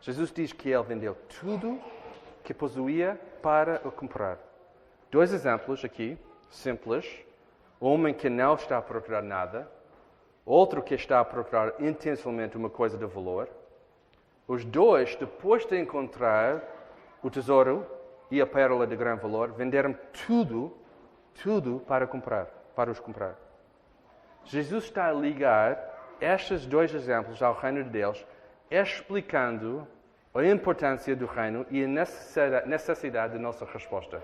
Jesus 0.00 0.30
diz 0.30 0.52
que 0.52 0.70
ele 0.70 0.82
vendeu 0.82 1.16
tudo 1.40 1.80
que 2.44 2.54
possuía 2.54 3.20
para 3.42 3.80
o 3.84 3.90
comprar. 3.90 4.38
Dois 5.10 5.32
exemplos 5.32 5.84
aqui, 5.84 6.18
simples. 6.50 7.06
Um 7.80 7.88
homem 7.88 8.14
que 8.14 8.28
não 8.28 8.54
está 8.54 8.78
a 8.78 8.82
procurar 8.82 9.22
nada, 9.22 9.70
outro 10.44 10.82
que 10.82 10.94
está 10.94 11.20
a 11.20 11.24
procurar 11.24 11.74
intencionalmente 11.80 12.56
uma 12.56 12.70
coisa 12.70 12.96
de 12.96 13.06
valor. 13.06 13.48
Os 14.48 14.64
dois, 14.64 15.14
depois 15.14 15.64
de 15.64 15.78
encontrar 15.78 16.62
o 17.22 17.30
tesouro 17.30 17.86
e 18.30 18.40
a 18.40 18.46
pérola 18.46 18.86
de 18.86 18.96
grande 18.96 19.22
valor, 19.22 19.52
venderam 19.52 19.94
tudo, 20.26 20.76
tudo 21.34 21.80
para 21.86 22.06
comprar 22.06 22.58
para 22.78 22.92
os 22.92 23.00
comprar. 23.00 23.34
Jesus 24.44 24.84
está 24.84 25.08
a 25.08 25.12
ligar 25.12 26.16
estes 26.20 26.64
dois 26.64 26.94
exemplos 26.94 27.42
ao 27.42 27.52
reino 27.52 27.82
de 27.82 27.90
Deus, 27.90 28.24
explicando 28.70 29.84
a 30.32 30.44
importância 30.46 31.16
do 31.16 31.26
reino 31.26 31.66
e 31.72 31.82
a 31.82 31.88
necessidade 32.64 33.32
da 33.32 33.38
nossa 33.40 33.64
resposta. 33.64 34.22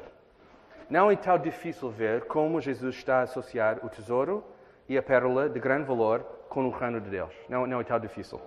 Não 0.88 1.10
é 1.10 1.16
tão 1.16 1.37
difícil 1.37 1.90
ver 1.90 2.26
como 2.26 2.60
Jesus 2.60 2.94
está 2.94 3.18
a 3.18 3.22
associar 3.22 3.84
o 3.84 3.88
tesouro 3.88 4.44
e 4.88 4.96
a 4.96 5.02
pérola 5.02 5.48
de 5.48 5.58
grande 5.58 5.88
valor 5.88 6.20
com 6.48 6.64
o 6.64 6.70
reino 6.70 7.00
de 7.00 7.10
Deus. 7.10 7.34
Não, 7.48 7.66
não 7.66 7.80
é 7.80 7.84
tão 7.84 7.98
difícil. 7.98 8.40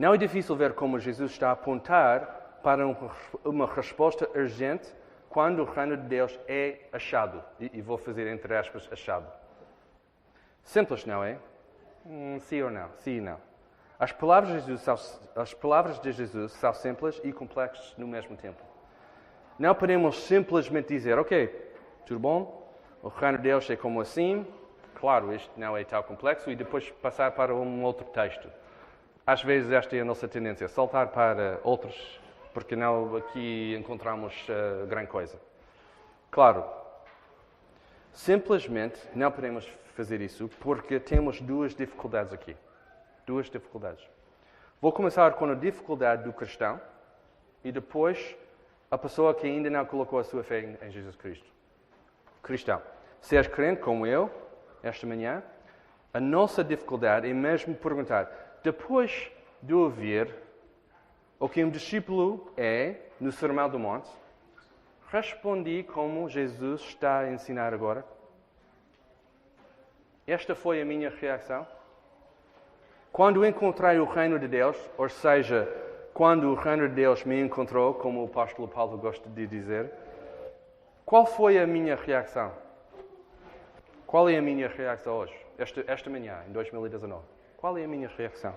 Não 0.00 0.14
é 0.14 0.16
difícil 0.16 0.56
ver 0.56 0.72
como 0.72 0.98
Jesus 0.98 1.30
está 1.32 1.50
a 1.50 1.52
apontar 1.52 2.62
para 2.62 2.86
uma 3.44 3.66
resposta 3.66 4.26
urgente 4.34 4.90
quando 5.28 5.60
o 5.60 5.66
reino 5.66 5.94
de 5.94 6.04
Deus 6.04 6.40
é 6.48 6.78
achado. 6.90 7.44
E, 7.60 7.82
vou 7.82 7.98
fazer 7.98 8.26
entre 8.26 8.56
aspas 8.56 8.88
achado. 8.90 9.30
Simples, 10.64 11.04
não 11.04 11.22
é? 11.22 11.36
Hum, 12.06 12.38
sim 12.40 12.62
ou 12.62 12.70
não? 12.70 12.88
Sim 12.96 13.18
e 13.18 13.20
não. 13.20 13.36
As 13.98 14.10
palavras, 14.10 14.52
de 14.52 14.60
Jesus 14.60 14.80
são, 14.80 14.94
as 15.36 15.52
palavras 15.52 16.00
de 16.00 16.12
Jesus 16.12 16.52
são 16.52 16.72
simples 16.72 17.20
e 17.22 17.30
complexas 17.30 17.94
no 17.98 18.08
mesmo 18.08 18.38
tempo. 18.38 18.64
Não 19.58 19.74
podemos 19.74 20.18
simplesmente 20.20 20.88
dizer, 20.88 21.18
ok, 21.18 21.48
tudo 22.06 22.18
bom, 22.18 22.72
o 23.02 23.08
reino 23.08 23.36
de 23.36 23.42
Deus 23.42 23.68
é 23.68 23.76
como 23.76 24.00
assim, 24.00 24.46
claro, 24.94 25.34
isto 25.34 25.52
não 25.58 25.76
é 25.76 25.84
tão 25.84 26.02
complexo, 26.02 26.50
e 26.50 26.56
depois 26.56 26.88
passar 26.90 27.32
para 27.32 27.54
um 27.54 27.84
outro 27.84 28.06
texto. 28.06 28.50
Às 29.26 29.42
vezes 29.42 29.70
esta 29.70 29.96
é 29.96 30.00
a 30.00 30.04
nossa 30.04 30.26
tendência, 30.26 30.68
saltar 30.68 31.08
para 31.08 31.60
outros 31.62 32.20
porque 32.52 32.74
não 32.74 33.16
aqui 33.16 33.76
encontramos 33.78 34.34
uh, 34.48 34.86
grande 34.86 35.08
coisa. 35.08 35.40
Claro, 36.30 36.64
simplesmente 38.12 38.98
não 39.14 39.30
podemos 39.30 39.66
fazer 39.94 40.20
isso 40.20 40.48
porque 40.60 40.98
temos 40.98 41.40
duas 41.40 41.74
dificuldades 41.74 42.32
aqui. 42.32 42.56
Duas 43.26 43.48
dificuldades. 43.48 44.04
Vou 44.80 44.92
começar 44.92 45.32
com 45.34 45.44
a 45.44 45.54
dificuldade 45.54 46.24
do 46.24 46.32
cristão 46.32 46.80
e 47.62 47.70
depois 47.70 48.36
a 48.90 48.98
pessoa 48.98 49.34
que 49.34 49.46
ainda 49.46 49.70
não 49.70 49.84
colocou 49.84 50.18
a 50.18 50.24
sua 50.24 50.42
fé 50.42 50.76
em 50.82 50.90
Jesus 50.90 51.14
Cristo. 51.16 51.46
Cristão. 52.42 52.82
Se 53.20 53.36
és 53.36 53.46
crente 53.46 53.82
como 53.82 54.06
eu, 54.06 54.30
esta 54.82 55.06
manhã, 55.06 55.42
a 56.12 56.18
nossa 56.18 56.64
dificuldade 56.64 57.28
é 57.28 57.34
mesmo 57.34 57.74
perguntar, 57.74 58.49
depois 58.62 59.30
de 59.62 59.74
ouvir 59.74 60.34
o 61.38 61.48
que 61.48 61.64
um 61.64 61.70
discípulo 61.70 62.52
é 62.56 62.96
no 63.18 63.32
Sermão 63.32 63.68
do 63.68 63.78
Monte, 63.78 64.10
respondi 65.10 65.82
como 65.82 66.28
Jesus 66.28 66.82
está 66.82 67.20
a 67.20 67.32
ensinar 67.32 67.72
agora. 67.72 68.04
Esta 70.26 70.54
foi 70.54 70.80
a 70.80 70.84
minha 70.84 71.10
reação. 71.10 71.66
Quando 73.10 73.44
encontrei 73.44 73.98
o 73.98 74.04
reino 74.04 74.38
de 74.38 74.46
Deus, 74.46 74.76
ou 74.96 75.08
seja, 75.08 75.68
quando 76.14 76.50
o 76.50 76.54
reino 76.54 76.88
de 76.88 76.94
Deus 76.94 77.24
me 77.24 77.40
encontrou, 77.40 77.94
como 77.94 78.22
o 78.22 78.26
apóstolo 78.26 78.68
Paulo 78.68 78.98
gosta 78.98 79.28
de 79.28 79.46
dizer, 79.46 79.90
qual 81.04 81.26
foi 81.26 81.58
a 81.58 81.66
minha 81.66 81.96
reação? 81.96 82.52
Qual 84.06 84.28
é 84.28 84.36
a 84.36 84.42
minha 84.42 84.68
reação 84.68 85.14
hoje, 85.14 85.34
esta, 85.58 85.84
esta 85.86 86.10
manhã, 86.10 86.44
em 86.48 86.52
2019? 86.52 87.39
Qual 87.60 87.76
é 87.76 87.84
a 87.84 87.88
minha 87.88 88.08
reação? 88.16 88.54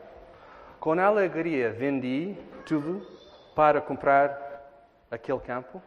Com 0.80 0.98
alegria 0.98 1.74
vendi 1.74 2.38
tudo 2.66 3.06
para 3.54 3.82
comprar 3.82 4.64
aquele 5.12 5.42
campo. 5.42 5.82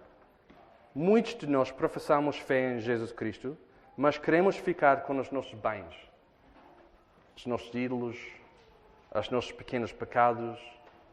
Muitos 0.95 1.35
de 1.35 1.47
nós 1.47 1.71
professamos 1.71 2.37
fé 2.37 2.75
em 2.75 2.81
Jesus 2.81 3.13
Cristo, 3.13 3.57
mas 3.97 4.19
queremos 4.19 4.59
ficar 4.59 5.05
com 5.05 5.19
os 5.19 5.31
nossos 5.31 5.55
bens, 5.55 5.95
os 7.35 7.47
nossos 7.47 7.75
ídolos, 7.75 8.19
os 9.15 9.31
nossos 9.31 9.51
pequenos 9.51 9.93
pecados, 9.93 10.61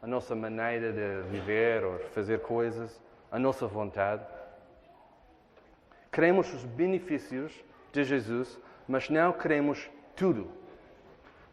a 0.02 0.06
nossa 0.06 0.34
maneira 0.34 0.92
de 0.92 1.22
viver 1.30 1.82
ou 1.84 1.98
fazer 2.10 2.40
coisas, 2.40 3.00
a 3.32 3.38
nossa 3.38 3.66
vontade. 3.66 4.26
Queremos 6.12 6.52
os 6.52 6.66
benefícios 6.66 7.64
de 7.92 8.04
Jesus, 8.04 8.60
mas 8.86 9.08
não 9.08 9.32
queremos 9.32 9.88
tudo. 10.14 10.63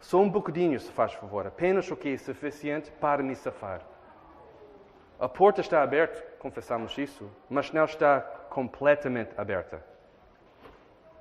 Só 0.01 0.19
um 0.19 0.29
bocadinho, 0.29 0.79
se 0.79 0.91
faz 0.91 1.13
favor, 1.13 1.45
apenas 1.45 1.89
o 1.91 1.95
que 1.95 2.09
é 2.09 2.17
suficiente 2.17 2.91
para 2.91 3.21
me 3.21 3.35
safar. 3.35 3.81
A 5.19 5.29
porta 5.29 5.61
está 5.61 5.83
aberta, 5.83 6.19
confessamos 6.39 6.97
isso, 6.97 7.31
mas 7.47 7.71
não 7.71 7.85
está 7.85 8.19
completamente 8.49 9.31
aberta. 9.39 9.85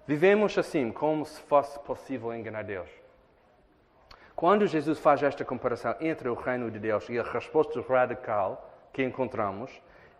Vivemos 0.06 0.56
assim, 0.56 0.90
como 0.90 1.26
se 1.26 1.38
fosse 1.42 1.78
possível 1.80 2.34
enganar 2.34 2.64
Deus. 2.64 2.88
Quando 4.34 4.66
Jesus 4.66 4.98
faz 4.98 5.22
esta 5.22 5.44
comparação 5.44 5.94
entre 6.00 6.30
o 6.30 6.34
reino 6.34 6.70
de 6.70 6.78
Deus 6.78 7.06
e 7.10 7.18
a 7.18 7.22
resposta 7.22 7.78
radical 7.82 8.74
que 8.94 9.04
encontramos, 9.04 9.70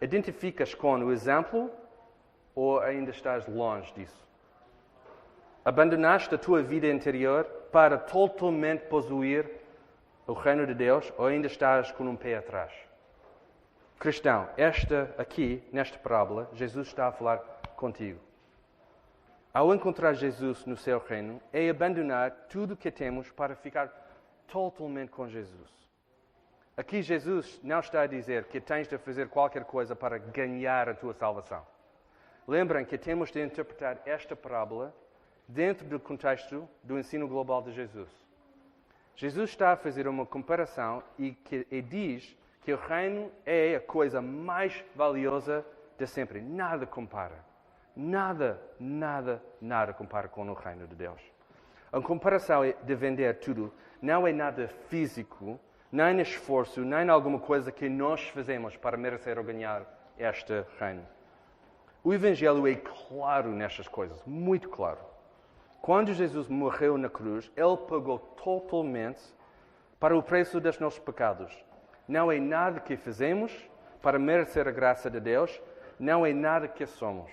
identifica-se 0.02 0.76
com 0.76 0.98
o 0.98 1.10
exemplo 1.10 1.70
ou 2.54 2.78
ainda 2.80 3.10
estás 3.10 3.46
longe 3.48 3.90
disso? 3.94 4.29
Abandonaste 5.62 6.34
a 6.34 6.38
tua 6.38 6.62
vida 6.62 6.86
interior 6.86 7.44
para 7.70 7.98
totalmente 7.98 8.86
possuir 8.86 9.50
o 10.26 10.32
reino 10.32 10.66
de 10.66 10.74
Deus 10.74 11.12
ou 11.18 11.26
ainda 11.26 11.46
estás 11.46 11.92
com 11.92 12.04
um 12.04 12.16
pé 12.16 12.38
atrás? 12.38 12.72
Cristão, 13.98 14.48
esta 14.56 15.14
aqui, 15.18 15.62
nesta 15.70 15.98
parábola, 15.98 16.48
Jesus 16.54 16.88
está 16.88 17.08
a 17.08 17.12
falar 17.12 17.38
contigo. 17.76 18.18
Ao 19.52 19.74
encontrar 19.74 20.14
Jesus 20.14 20.64
no 20.64 20.78
seu 20.78 20.98
reino, 20.98 21.42
é 21.52 21.68
abandonar 21.68 22.30
tudo 22.48 22.72
o 22.72 22.76
que 22.76 22.90
temos 22.90 23.30
para 23.30 23.54
ficar 23.54 23.92
totalmente 24.46 25.10
com 25.10 25.28
Jesus. 25.28 25.70
Aqui 26.74 27.02
Jesus 27.02 27.60
não 27.62 27.80
está 27.80 28.00
a 28.00 28.06
dizer 28.06 28.44
que 28.44 28.60
tens 28.60 28.88
de 28.88 28.96
fazer 28.96 29.28
qualquer 29.28 29.64
coisa 29.64 29.94
para 29.94 30.16
ganhar 30.16 30.88
a 30.88 30.94
tua 30.94 31.12
salvação. 31.12 31.66
Lembrem 32.48 32.86
que 32.86 32.96
temos 32.96 33.30
de 33.30 33.44
interpretar 33.44 34.00
esta 34.06 34.34
parábola 34.34 34.94
dentro 35.50 35.86
do 35.86 35.98
contexto 35.98 36.68
do 36.82 36.98
ensino 36.98 37.26
global 37.26 37.62
de 37.62 37.72
Jesus. 37.72 38.08
Jesus 39.16 39.50
está 39.50 39.72
a 39.72 39.76
fazer 39.76 40.06
uma 40.06 40.24
comparação 40.24 41.02
e, 41.18 41.32
que, 41.32 41.66
e 41.70 41.82
diz 41.82 42.36
que 42.62 42.72
o 42.72 42.76
reino 42.76 43.30
é 43.44 43.74
a 43.74 43.80
coisa 43.80 44.22
mais 44.22 44.84
valiosa 44.94 45.64
de 45.98 46.06
sempre. 46.06 46.40
Nada 46.40 46.86
compara. 46.86 47.44
Nada, 47.96 48.62
nada, 48.78 49.42
nada 49.60 49.92
compara 49.92 50.28
com 50.28 50.48
o 50.48 50.54
reino 50.54 50.86
de 50.86 50.94
Deus. 50.94 51.20
A 51.92 52.00
comparação 52.00 52.62
de 52.82 52.94
vender 52.94 53.40
tudo 53.40 53.72
não 54.00 54.26
é 54.26 54.32
nada 54.32 54.68
físico, 54.88 55.58
nem 55.90 56.20
esforço, 56.20 56.82
nem 56.82 57.08
alguma 57.08 57.40
coisa 57.40 57.72
que 57.72 57.88
nós 57.88 58.28
fazemos 58.28 58.76
para 58.76 58.96
merecer 58.96 59.36
ou 59.36 59.44
ganhar 59.44 59.82
este 60.16 60.64
reino. 60.78 61.04
O 62.04 62.14
Evangelho 62.14 62.66
é 62.66 62.76
claro 62.76 63.50
nestas 63.50 63.88
coisas, 63.88 64.22
muito 64.24 64.68
claro. 64.68 65.09
Quando 65.80 66.12
Jesus 66.12 66.48
morreu 66.48 66.98
na 66.98 67.08
cruz, 67.08 67.50
ele 67.56 67.76
pagou 67.88 68.18
totalmente 68.18 69.22
para 69.98 70.16
o 70.16 70.22
preço 70.22 70.60
dos 70.60 70.78
nossos 70.78 70.98
pecados. 70.98 71.52
Não 72.06 72.30
é 72.30 72.38
nada 72.38 72.80
que 72.80 72.96
fazemos 72.96 73.52
para 74.02 74.18
merecer 74.18 74.68
a 74.68 74.70
graça 74.70 75.10
de 75.10 75.20
Deus, 75.20 75.60
não 75.98 76.24
é 76.24 76.32
nada 76.32 76.68
que 76.68 76.86
somos. 76.86 77.30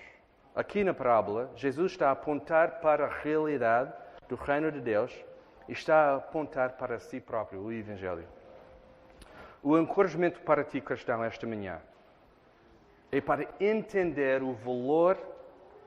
Aqui 0.55 0.83
na 0.83 0.93
parábola, 0.93 1.51
Jesus 1.55 1.91
está 1.91 2.09
a 2.09 2.11
apontar 2.11 2.79
para 2.79 3.05
a 3.05 3.09
realidade 3.09 3.93
do 4.27 4.35
reino 4.35 4.71
de 4.71 4.81
Deus 4.81 5.13
e 5.67 5.73
está 5.73 5.95
a 5.95 6.15
apontar 6.15 6.77
para 6.77 6.99
si 6.99 7.19
próprio, 7.19 7.61
o 7.61 7.71
Evangelho. 7.71 8.27
O 9.61 9.77
encorajamento 9.77 10.39
para 10.41 10.63
ti, 10.63 10.79
cristão, 10.79 11.23
esta 11.23 11.45
manhã 11.45 11.81
é 13.11 13.21
para 13.21 13.47
entender 13.59 14.43
o 14.43 14.53
valor 14.53 15.17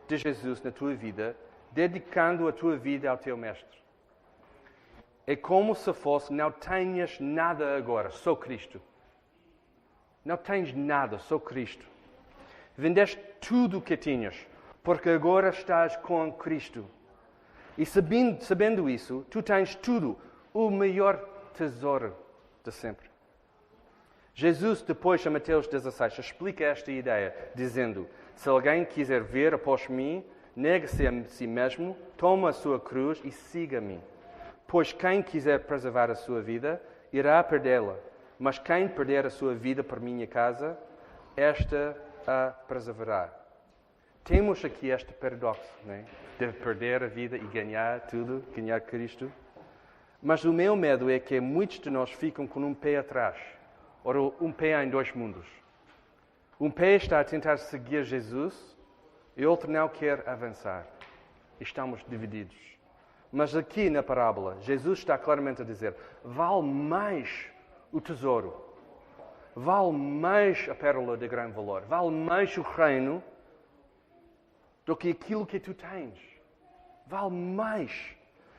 de 0.09 0.16
Jesus 0.16 0.62
na 0.62 0.70
tua 0.70 0.94
vida, 0.94 1.37
dedicando 1.70 2.48
a 2.48 2.52
tua 2.52 2.76
vida 2.76 3.11
ao 3.11 3.18
teu 3.18 3.37
Mestre. 3.37 3.78
É 5.26 5.37
como 5.37 5.74
se 5.74 5.92
fosse: 5.92 6.33
não 6.33 6.50
tenhas 6.50 7.18
nada 7.20 7.76
agora, 7.76 8.11
só 8.11 8.35
Cristo. 8.35 8.80
Não 10.24 10.37
tens 10.37 10.74
nada, 10.74 11.18
só 11.18 11.38
Cristo. 11.38 11.87
Vendeste 12.76 13.18
tudo 13.40 13.78
o 13.78 13.83
que 13.83 13.96
tinhas, 13.96 14.37
porque 14.83 15.09
agora 15.09 15.50
estás 15.50 15.96
com 15.96 16.33
Cristo. 16.33 16.85
E 17.78 17.87
sabendo, 17.87 18.42
sabendo 18.44 18.90
isso, 18.90 19.24
tu 19.30 19.42
tens 19.42 19.74
tudo, 19.74 20.18
o 20.52 20.70
maior 20.70 21.16
tesouro 21.54 22.14
de 22.62 22.72
sempre. 22.72 23.09
Jesus, 24.35 24.83
depois, 24.83 25.24
em 25.24 25.30
Mateus 25.30 25.66
16, 25.66 26.18
explica 26.18 26.64
esta 26.64 26.90
ideia, 26.90 27.35
dizendo: 27.54 28.09
Se 28.35 28.48
alguém 28.48 28.85
quiser 28.85 29.22
ver 29.22 29.54
após 29.54 29.88
mim, 29.88 30.24
negue-se 30.55 31.07
a 31.07 31.25
si 31.25 31.47
mesmo, 31.47 31.97
toma 32.17 32.51
a 32.51 32.53
sua 32.53 32.79
cruz 32.79 33.21
e 33.25 33.31
siga-me. 33.31 34.01
Pois 34.67 34.93
quem 34.93 35.23
quiser 35.23 35.61
preservar 35.61 36.11
a 36.11 36.15
sua 36.15 36.41
vida, 36.41 36.81
irá 37.13 37.43
perdê-la. 37.43 37.97
Mas 38.39 38.59
quem 38.59 38.89
perder 38.89 39.27
a 39.27 39.31
sua 39.31 39.55
vida 39.55 39.83
por 39.83 40.01
minha 40.01 40.27
casa, 40.27 40.79
esta 41.37 41.97
a 42.27 42.51
preservará. 42.67 43.33
Temos 44.25 44.65
aqui 44.65 44.89
este 44.89 45.13
paradoxo, 45.13 45.75
né? 45.85 46.05
de 46.39 46.53
perder 46.53 47.03
a 47.03 47.07
vida 47.07 47.37
e 47.37 47.47
ganhar 47.47 48.01
tudo, 48.03 48.45
ganhar 48.55 48.81
Cristo. 48.81 49.31
Mas 50.23 50.45
o 50.45 50.53
meu 50.53 50.77
medo 50.77 51.11
é 51.11 51.19
que 51.19 51.41
muitos 51.41 51.81
de 51.81 51.91
nós 51.91 52.11
ficam 52.11 52.47
com 52.47 52.61
um 52.61 52.75
pé 52.75 52.99
atrás 52.99 53.37
Ora, 54.03 54.19
um 54.41 54.51
pé 54.51 54.83
em 54.83 54.89
dois 54.89 55.13
mundos. 55.13 55.47
Um 56.59 56.71
pé 56.71 56.97
está 56.97 57.21
a 57.21 57.25
tentar 57.25 57.59
seguir 57.59 58.05
Jesus 58.05 58.55
e 59.37 59.47
outro 59.47 59.71
não 59.71 59.88
quer 59.88 60.29
avançar. 60.29 60.87
Estamos 61.61 62.05
divididos. 62.09 62.57
Mas 63.33 63.55
aqui 63.55 63.88
na 63.88 64.03
parábola, 64.03 64.57
Jesus 64.61 64.99
está 64.99 65.16
claramente 65.16 65.62
a 65.62 65.64
dizer: 65.64 65.95
vale 66.25 66.62
mais 66.62 67.47
o 67.93 68.01
tesouro, 68.01 68.55
vale 69.55 69.93
mais 69.93 70.69
a 70.69 70.75
pérola 70.75 71.16
de 71.16 71.29
grande 71.29 71.53
valor, 71.53 71.83
vale 71.83 72.11
mais 72.11 72.57
o 72.57 72.62
reino 72.62 73.23
do 74.85 74.97
que 74.97 75.11
aquilo 75.11 75.47
que 75.47 75.61
tu 75.61 75.75
tens. 75.75 76.19
Vale 77.07 77.31
mais. 77.31 78.16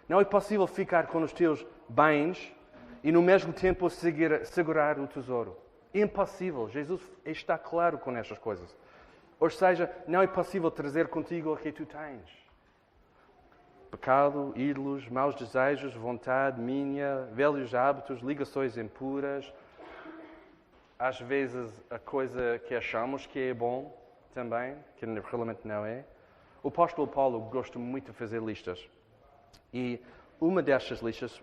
Não 0.08 0.20
é 0.20 0.26
possível 0.26 0.68
ficar 0.68 1.08
com 1.08 1.22
os 1.22 1.34
teus 1.34 1.66
bens 1.88 2.54
e 3.04 3.12
no 3.12 3.22
mesmo 3.22 3.52
tempo 3.52 3.90
segurar 3.90 5.00
o 5.00 5.08
tesouro. 5.08 5.58
Impossível. 5.94 6.70
Jesus 6.70 7.02
está 7.26 7.58
claro 7.58 7.98
com 7.98 8.16
estas 8.16 8.38
coisas. 8.38 8.76
Ou 9.42 9.50
seja, 9.50 9.92
não 10.08 10.22
é 10.22 10.28
possível 10.28 10.70
trazer 10.70 11.08
contigo 11.08 11.52
o 11.52 11.58
que 11.58 11.72
tu 11.72 11.84
tens. 11.84 12.30
Pecado, 13.90 14.54
ídolos, 14.56 15.10
maus 15.10 15.34
desejos, 15.34 15.96
vontade 15.96 16.62
minha, 16.62 17.28
velhos 17.34 17.74
hábitos, 17.74 18.20
ligações 18.20 18.78
impuras. 18.78 19.52
Às 21.00 21.20
vezes 21.20 21.84
a 21.90 21.98
coisa 21.98 22.62
que 22.68 22.76
achamos 22.76 23.26
que 23.26 23.40
é 23.40 23.52
bom 23.52 23.92
também, 24.32 24.78
que 24.98 25.08
realmente 25.08 25.68
não 25.68 25.84
é. 25.84 26.06
O 26.62 26.68
apóstolo 26.68 27.08
Paulo 27.08 27.40
gosta 27.40 27.80
muito 27.80 28.12
de 28.12 28.18
fazer 28.18 28.44
listas. 28.44 28.88
E 29.74 30.00
uma 30.40 30.62
destas 30.62 31.00
listas 31.00 31.42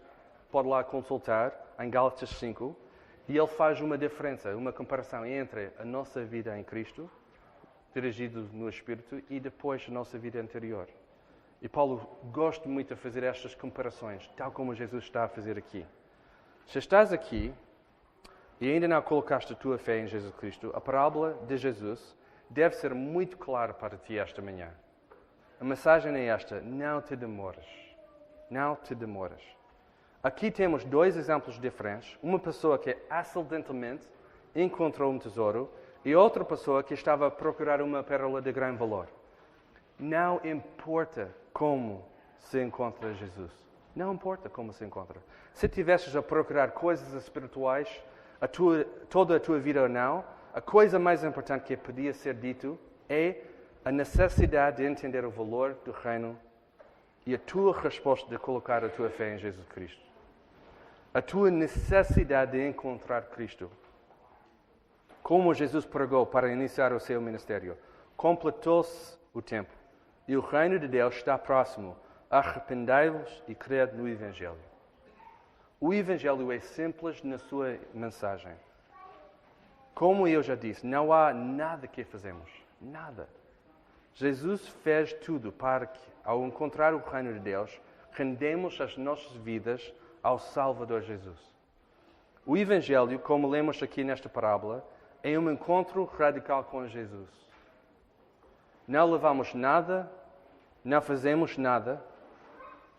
pode 0.53 0.69
lá 0.69 0.85
consultar 0.85 1.53
em 1.81 1.91
Gálatas 1.91 2.31
5 2.31 2.77
e 3.27 3.37
ele 3.37 3.49
faz 3.49 3.81
uma 3.81 3.99
diferença, 3.99 4.57
uma 4.57 4.73
comparação 4.73 5.27
entre 5.27 5.73
a 5.81 5.85
nossa 5.85 6.25
vida 6.25 6.57
em 6.57 6.63
Cristo, 6.63 7.11
dirigido 8.01 8.49
no 8.53 8.69
Espírito, 8.69 9.21
e 9.29 9.41
depois 9.41 9.85
a 9.89 9.93
nossa 9.93 10.17
vida 10.17 10.41
anterior. 10.41 10.89
E 11.61 11.69
Paulo 11.69 12.09
gosta 12.33 12.69
muito 12.69 12.95
de 12.95 13.01
fazer 13.01 13.25
estas 13.25 13.55
comparações, 13.55 14.31
tal 14.37 14.53
como 14.53 14.75
Jesus 14.75 15.05
está 15.05 15.25
a 15.25 15.29
fazer 15.29 15.59
aqui. 15.59 15.85
Se 16.67 16.79
estás 16.79 17.13
aqui 17.13 17.53
e 18.61 18.71
ainda 18.71 18.87
não 18.87 19.03
colocaste 19.03 19.53
a 19.53 19.57
tua 19.57 19.79
fé 19.79 19.99
em 19.99 20.07
Jesus 20.07 20.33
Cristo, 20.37 20.71
a 20.75 20.81
parábola 20.81 21.37
de 21.49 21.57
Jesus 21.57 22.17
deve 22.49 22.77
ser 22.77 22.95
muito 22.95 23.37
clara 23.37 23.75
para 23.75 23.97
ti 23.97 24.17
esta 24.17 24.41
manhã. 24.41 24.71
A 25.61 25.65
mensagem 25.65 26.15
é 26.15 26.27
esta: 26.27 26.61
não 26.61 27.03
te 27.03 27.17
demores. 27.17 27.67
Não 28.49 28.77
te 28.77 28.95
demores. 28.95 29.43
Aqui 30.23 30.51
temos 30.51 30.85
dois 30.85 31.17
exemplos 31.17 31.59
diferentes. 31.59 32.17
Uma 32.23 32.39
pessoa 32.39 32.79
que 32.79 32.97
acidentalmente 33.11 34.07
encontrou 34.55 35.13
um 35.13 35.19
tesouro 35.19 35.71
e 36.09 36.17
outra 36.17 36.43
pessoa 36.43 36.83
que 36.83 36.95
estava 36.95 37.27
a 37.27 37.31
procurar 37.31 37.83
uma 37.83 38.03
pérola 38.03 38.41
de 38.41 38.51
grande 38.51 38.79
valor. 38.79 39.09
Não 39.99 40.41
importa 40.43 41.31
como 41.53 42.03
se 42.39 42.63
encontra 42.63 43.13
Jesus. 43.13 43.53
Não 43.95 44.15
importa 44.15 44.49
como 44.49 44.73
se 44.73 44.85
encontra. 44.85 45.21
Se 45.53 45.69
tivesses 45.69 46.17
a 46.17 46.23
procurar 46.23 46.71
coisas 46.71 47.13
espirituais 47.13 47.89
a 48.41 48.49
tua, 48.49 48.85
toda 49.11 49.37
a 49.37 49.41
tua 49.41 49.59
vida 49.59 49.83
ou 49.83 49.89
não, 49.89 50.25
a 50.55 50.63
coisa 50.63 50.99
mais 50.99 51.23
importante 51.23 51.65
que 51.65 51.77
podia 51.77 52.15
ser 52.15 52.33
dito 52.33 52.79
é 53.07 53.43
a 53.85 53.93
necessidade 53.93 54.79
de 54.79 54.85
entender 54.85 55.27
o 55.27 55.31
valor 55.31 55.75
do 55.85 55.93
reino 55.93 56.39
e 57.27 57.35
a 57.35 57.39
tua 57.39 57.79
resposta 57.79 58.27
de 58.31 58.39
colocar 58.39 58.83
a 58.83 58.89
tua 58.89 59.11
fé 59.11 59.35
em 59.35 59.39
Jesus 59.39 59.67
Cristo 59.69 60.09
a 61.13 61.23
tua 61.23 61.51
necessidade 61.51 62.53
de 62.53 62.69
encontrar 62.69 63.23
Cristo. 63.31 63.71
Como 65.29 65.53
Jesus 65.53 65.85
pregou 65.85 66.25
para 66.25 66.51
iniciar 66.51 66.91
o 66.91 66.99
seu 66.99 67.21
ministério, 67.21 67.77
completou-se 68.17 69.19
o 69.35 69.43
tempo 69.43 69.75
e 70.27 70.35
o 70.35 70.41
reino 70.41 70.79
de 70.79 70.89
Deus 70.89 71.17
está 71.17 71.37
próximo. 71.37 71.95
Arrependei-vos 72.31 73.43
e 73.47 73.55
crede 73.55 73.95
no 73.95 74.09
Evangelho. 74.09 74.57
O 75.79 75.93
Evangelho 75.93 76.51
é 76.51 76.59
simples 76.61 77.23
na 77.23 77.37
sua 77.37 77.77
mensagem. 77.93 78.55
Como 79.95 80.27
eu 80.27 80.43
já 80.43 80.55
disse, 80.55 80.87
não 80.87 81.13
há 81.13 81.35
nada 81.35 81.87
que 81.87 82.05
fazemos. 82.05 82.51
Nada. 82.81 83.29
Jesus 84.15 84.67
fez 84.83 85.13
tudo 85.13 85.53
para 85.53 85.89
que, 85.89 86.01
ao 86.25 86.43
encontrar 86.47 86.95
o 86.95 87.05
reino 87.07 87.35
de 87.35 87.41
Deus, 87.41 87.79
rendemos 88.13 88.81
as 88.81 88.97
nossas 88.97 89.33
vidas 89.33 89.93
ao 90.23 90.39
Salvador 90.39 91.03
Jesus. 91.03 91.39
O 92.47 92.57
Evangelho, 92.57 93.19
como 93.19 93.47
lemos 93.47 93.83
aqui 93.83 94.03
nesta 94.03 94.27
parábola, 94.27 94.83
é 95.23 95.39
um 95.39 95.51
encontro 95.51 96.05
radical 96.05 96.65
com 96.65 96.87
Jesus. 96.87 97.29
não 98.87 99.11
levamos 99.11 99.55
nada, 99.55 100.11
não 100.85 101.01
fazemos 101.01 101.59
nada. 101.59 102.03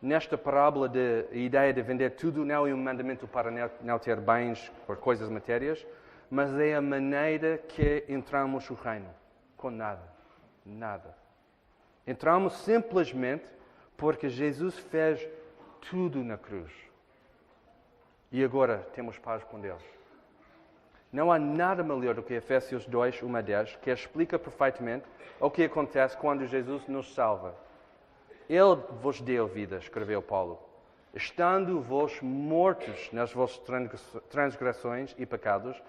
Nesta 0.01 0.37
parábola 0.37 0.87
de 0.87 1.25
ideia 1.31 1.73
de 1.73 1.81
vender 1.81 2.11
tudo 2.11 2.45
não 2.45 2.65
é 2.65 2.73
um 2.73 2.77
mandamento 2.77 3.27
para 3.27 3.51
não 3.81 3.99
ter 3.99 4.17
bens 4.21 4.71
ou 4.87 4.95
coisas 4.95 5.29
matérias, 5.29 5.85
mas 6.29 6.57
é 6.59 6.75
a 6.75 6.81
maneira 6.81 7.57
que 7.57 8.05
entramos 8.07 8.69
no 8.69 8.75
reino, 8.75 9.09
com 9.57 9.69
nada, 9.69 10.03
nada. 10.65 11.17
Entramos 12.05 12.53
simplesmente 12.59 13.45
porque 13.97 14.29
Jesus 14.29 14.77
fez 14.77 15.27
tudo 15.89 16.23
na 16.23 16.37
cruz. 16.37 16.71
E 18.31 18.43
agora 18.43 18.87
temos 18.93 19.17
paz 19.17 19.43
com 19.43 19.59
Deus. 19.59 19.98
Não 21.11 21.31
há 21.31 21.39
nada 21.39 21.83
melhor 21.83 22.13
do 22.13 22.21
que 22.21 22.35
Efésios 22.35 22.85
2, 22.85 23.23
1 23.23 23.35
a 23.35 23.41
10, 23.41 23.75
que 23.77 23.89
explica 23.89 24.37
perfeitamente 24.37 25.05
o 25.39 25.49
que 25.49 25.63
acontece 25.63 26.15
quando 26.15 26.45
Jesus 26.45 26.87
nos 26.87 27.13
salva. 27.15 27.55
Ele 28.47 28.75
vos 29.01 29.19
deu 29.19 29.47
vida, 29.47 29.77
escreveu 29.77 30.21
Paulo, 30.21 30.59
estando 31.13 31.81
vós 31.81 32.19
mortos 32.21 33.09
nas 33.11 33.33
vossas 33.33 33.59
transgressões 34.29 35.15
e 35.17 35.25
pecados, 35.25 35.81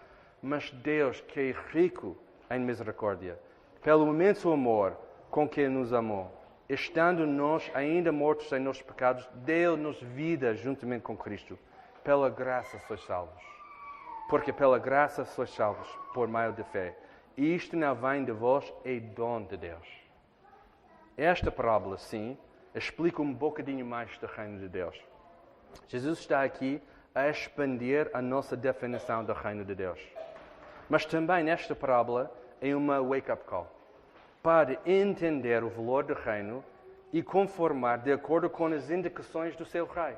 mas 0.43 0.71
Deus, 0.71 1.21
que 1.21 1.41
é 1.41 1.55
rico 1.73 2.17
em 2.51 2.59
misericórdia, 2.59 3.39
pelo 3.83 4.09
imenso 4.09 4.51
amor 4.51 4.97
com 5.31 5.47
que 5.47 5.69
nos 5.69 5.93
amou, 5.93 6.31
estando 6.67 7.27
nós 7.27 7.71
ainda 7.75 8.11
mortos 8.11 8.51
em 8.53 8.59
nossos 8.59 8.83
pecados, 8.83 9.29
deu-nos 9.35 10.01
vida 10.01 10.55
juntamente 10.55 11.03
com 11.03 11.17
Cristo. 11.17 11.59
Pela 12.03 12.31
graça 12.31 12.79
sois 12.87 13.05
salvos. 13.05 13.60
Porque 14.31 14.53
pela 14.53 14.79
graça 14.79 15.25
sois 15.25 15.51
salvos, 15.51 15.89
por 16.15 16.29
meio 16.29 16.53
de 16.53 16.63
fé. 16.63 16.97
E 17.37 17.55
isto 17.55 17.77
não 17.77 17.95
vem 17.95 18.25
de 18.25 18.33
vós, 18.33 18.73
é 18.85 18.99
dom 19.01 19.43
de 19.43 19.57
Deus. 19.57 19.87
Esta 21.17 21.51
parábola, 21.51 21.99
sim, 21.99 22.39
explica 22.75 23.21
um 23.21 23.35
bocadinho 23.35 23.85
mais 23.85 24.17
do 24.19 24.27
reino 24.27 24.61
de 24.61 24.69
Deus. 24.69 24.97
Jesus 25.89 26.21
está 26.21 26.43
aqui 26.45 26.81
a 27.15 27.29
expandir 27.29 28.09
a 28.15 28.23
nossa 28.23 28.57
definição 28.57 29.25
do 29.25 29.33
reino 29.33 29.65
de 29.65 29.75
Deus. 29.75 30.01
Mas 30.89 31.05
também 31.05 31.43
nesta 31.43 31.75
parábola 31.75 32.33
é 32.61 32.75
uma 32.75 33.03
wake-up 33.03 33.45
call 33.45 33.71
para 34.43 34.79
entender 34.87 35.63
o 35.63 35.69
valor 35.69 36.05
do 36.05 36.15
reino 36.15 36.65
e 37.13 37.23
conformar 37.23 37.99
de 37.99 38.13
acordo 38.13 38.49
com 38.49 38.67
as 38.67 38.91
indicações 38.91 39.55
do 39.57 39.65
seu 39.65 39.87
rei. 39.87 40.17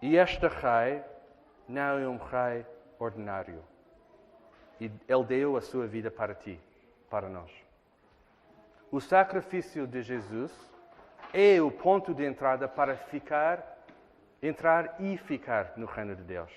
E 0.00 0.16
este 0.16 0.46
rei 0.46 1.02
não 1.70 1.98
é 1.98 2.08
um 2.08 2.16
rei 2.16 2.66
ordinário. 2.98 3.62
E 4.80 4.90
ele 5.06 5.24
deu 5.24 5.56
a 5.56 5.60
sua 5.60 5.86
vida 5.86 6.10
para 6.10 6.34
ti, 6.34 6.58
para 7.08 7.28
nós. 7.28 7.50
O 8.90 9.00
sacrifício 9.00 9.86
de 9.86 10.02
Jesus 10.02 10.52
é 11.32 11.60
o 11.60 11.70
ponto 11.70 12.12
de 12.12 12.24
entrada 12.24 12.66
para 12.66 12.96
ficar, 12.96 13.78
entrar 14.42 14.96
e 15.00 15.16
ficar 15.16 15.74
no 15.76 15.86
reino 15.86 16.16
de 16.16 16.22
Deus. 16.22 16.50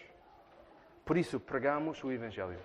Por 1.05 1.15
isso, 1.15 1.39
pregamos 1.39 2.03
o 2.03 2.11
Evangelho 2.11 2.57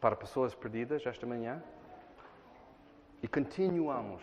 para 0.00 0.16
pessoas 0.16 0.54
perdidas 0.54 1.06
esta 1.06 1.26
manhã 1.26 1.62
e 3.22 3.28
continuamos 3.28 4.22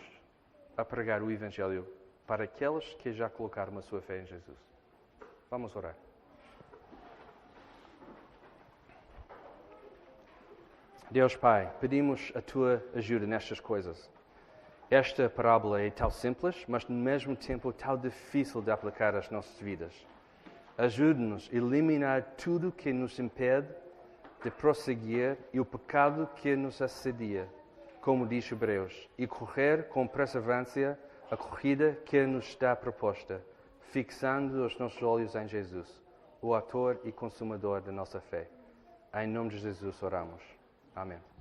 a 0.76 0.84
pregar 0.84 1.22
o 1.22 1.30
Evangelho 1.30 1.86
para 2.26 2.44
aqueles 2.44 2.84
que 2.94 3.12
já 3.12 3.30
colocaram 3.30 3.78
a 3.78 3.82
sua 3.82 4.02
fé 4.02 4.20
em 4.20 4.26
Jesus. 4.26 4.58
Vamos 5.48 5.74
orar. 5.76 6.05
Deus 11.08 11.36
Pai, 11.36 11.72
pedimos 11.80 12.32
a 12.34 12.42
tua 12.42 12.82
ajuda 12.92 13.28
nestas 13.28 13.60
coisas. 13.60 14.10
Esta 14.90 15.30
parábola 15.30 15.80
é 15.80 15.88
tão 15.88 16.10
simples, 16.10 16.64
mas 16.66 16.84
no 16.88 16.96
mesmo 16.96 17.36
tempo 17.36 17.72
tão 17.72 17.96
difícil 17.96 18.60
de 18.60 18.72
aplicar 18.72 19.14
às 19.14 19.30
nossas 19.30 19.56
vidas. 19.60 19.94
Ajude-nos 20.76 21.48
a 21.52 21.56
eliminar 21.56 22.34
tudo 22.36 22.72
que 22.72 22.92
nos 22.92 23.20
impede 23.20 23.68
de 24.42 24.50
prosseguir 24.50 25.38
e 25.52 25.60
o 25.60 25.64
pecado 25.64 26.28
que 26.34 26.56
nos 26.56 26.82
assedia, 26.82 27.48
como 28.00 28.26
diz 28.26 28.50
Hebreus, 28.50 29.08
e 29.16 29.28
correr 29.28 29.88
com 29.88 30.08
perseverança 30.08 30.98
a 31.30 31.36
corrida 31.36 31.96
que 32.04 32.26
nos 32.26 32.46
está 32.46 32.74
proposta, 32.74 33.40
fixando 33.92 34.66
os 34.66 34.76
nossos 34.76 35.00
olhos 35.04 35.36
em 35.36 35.46
Jesus, 35.46 36.02
o 36.42 36.52
autor 36.52 36.98
e 37.04 37.12
consumador 37.12 37.80
da 37.80 37.92
nossa 37.92 38.20
fé. 38.20 38.48
Em 39.14 39.28
nome 39.28 39.50
de 39.50 39.58
Jesus 39.58 40.02
oramos. 40.02 40.55
Amém. 40.96 41.35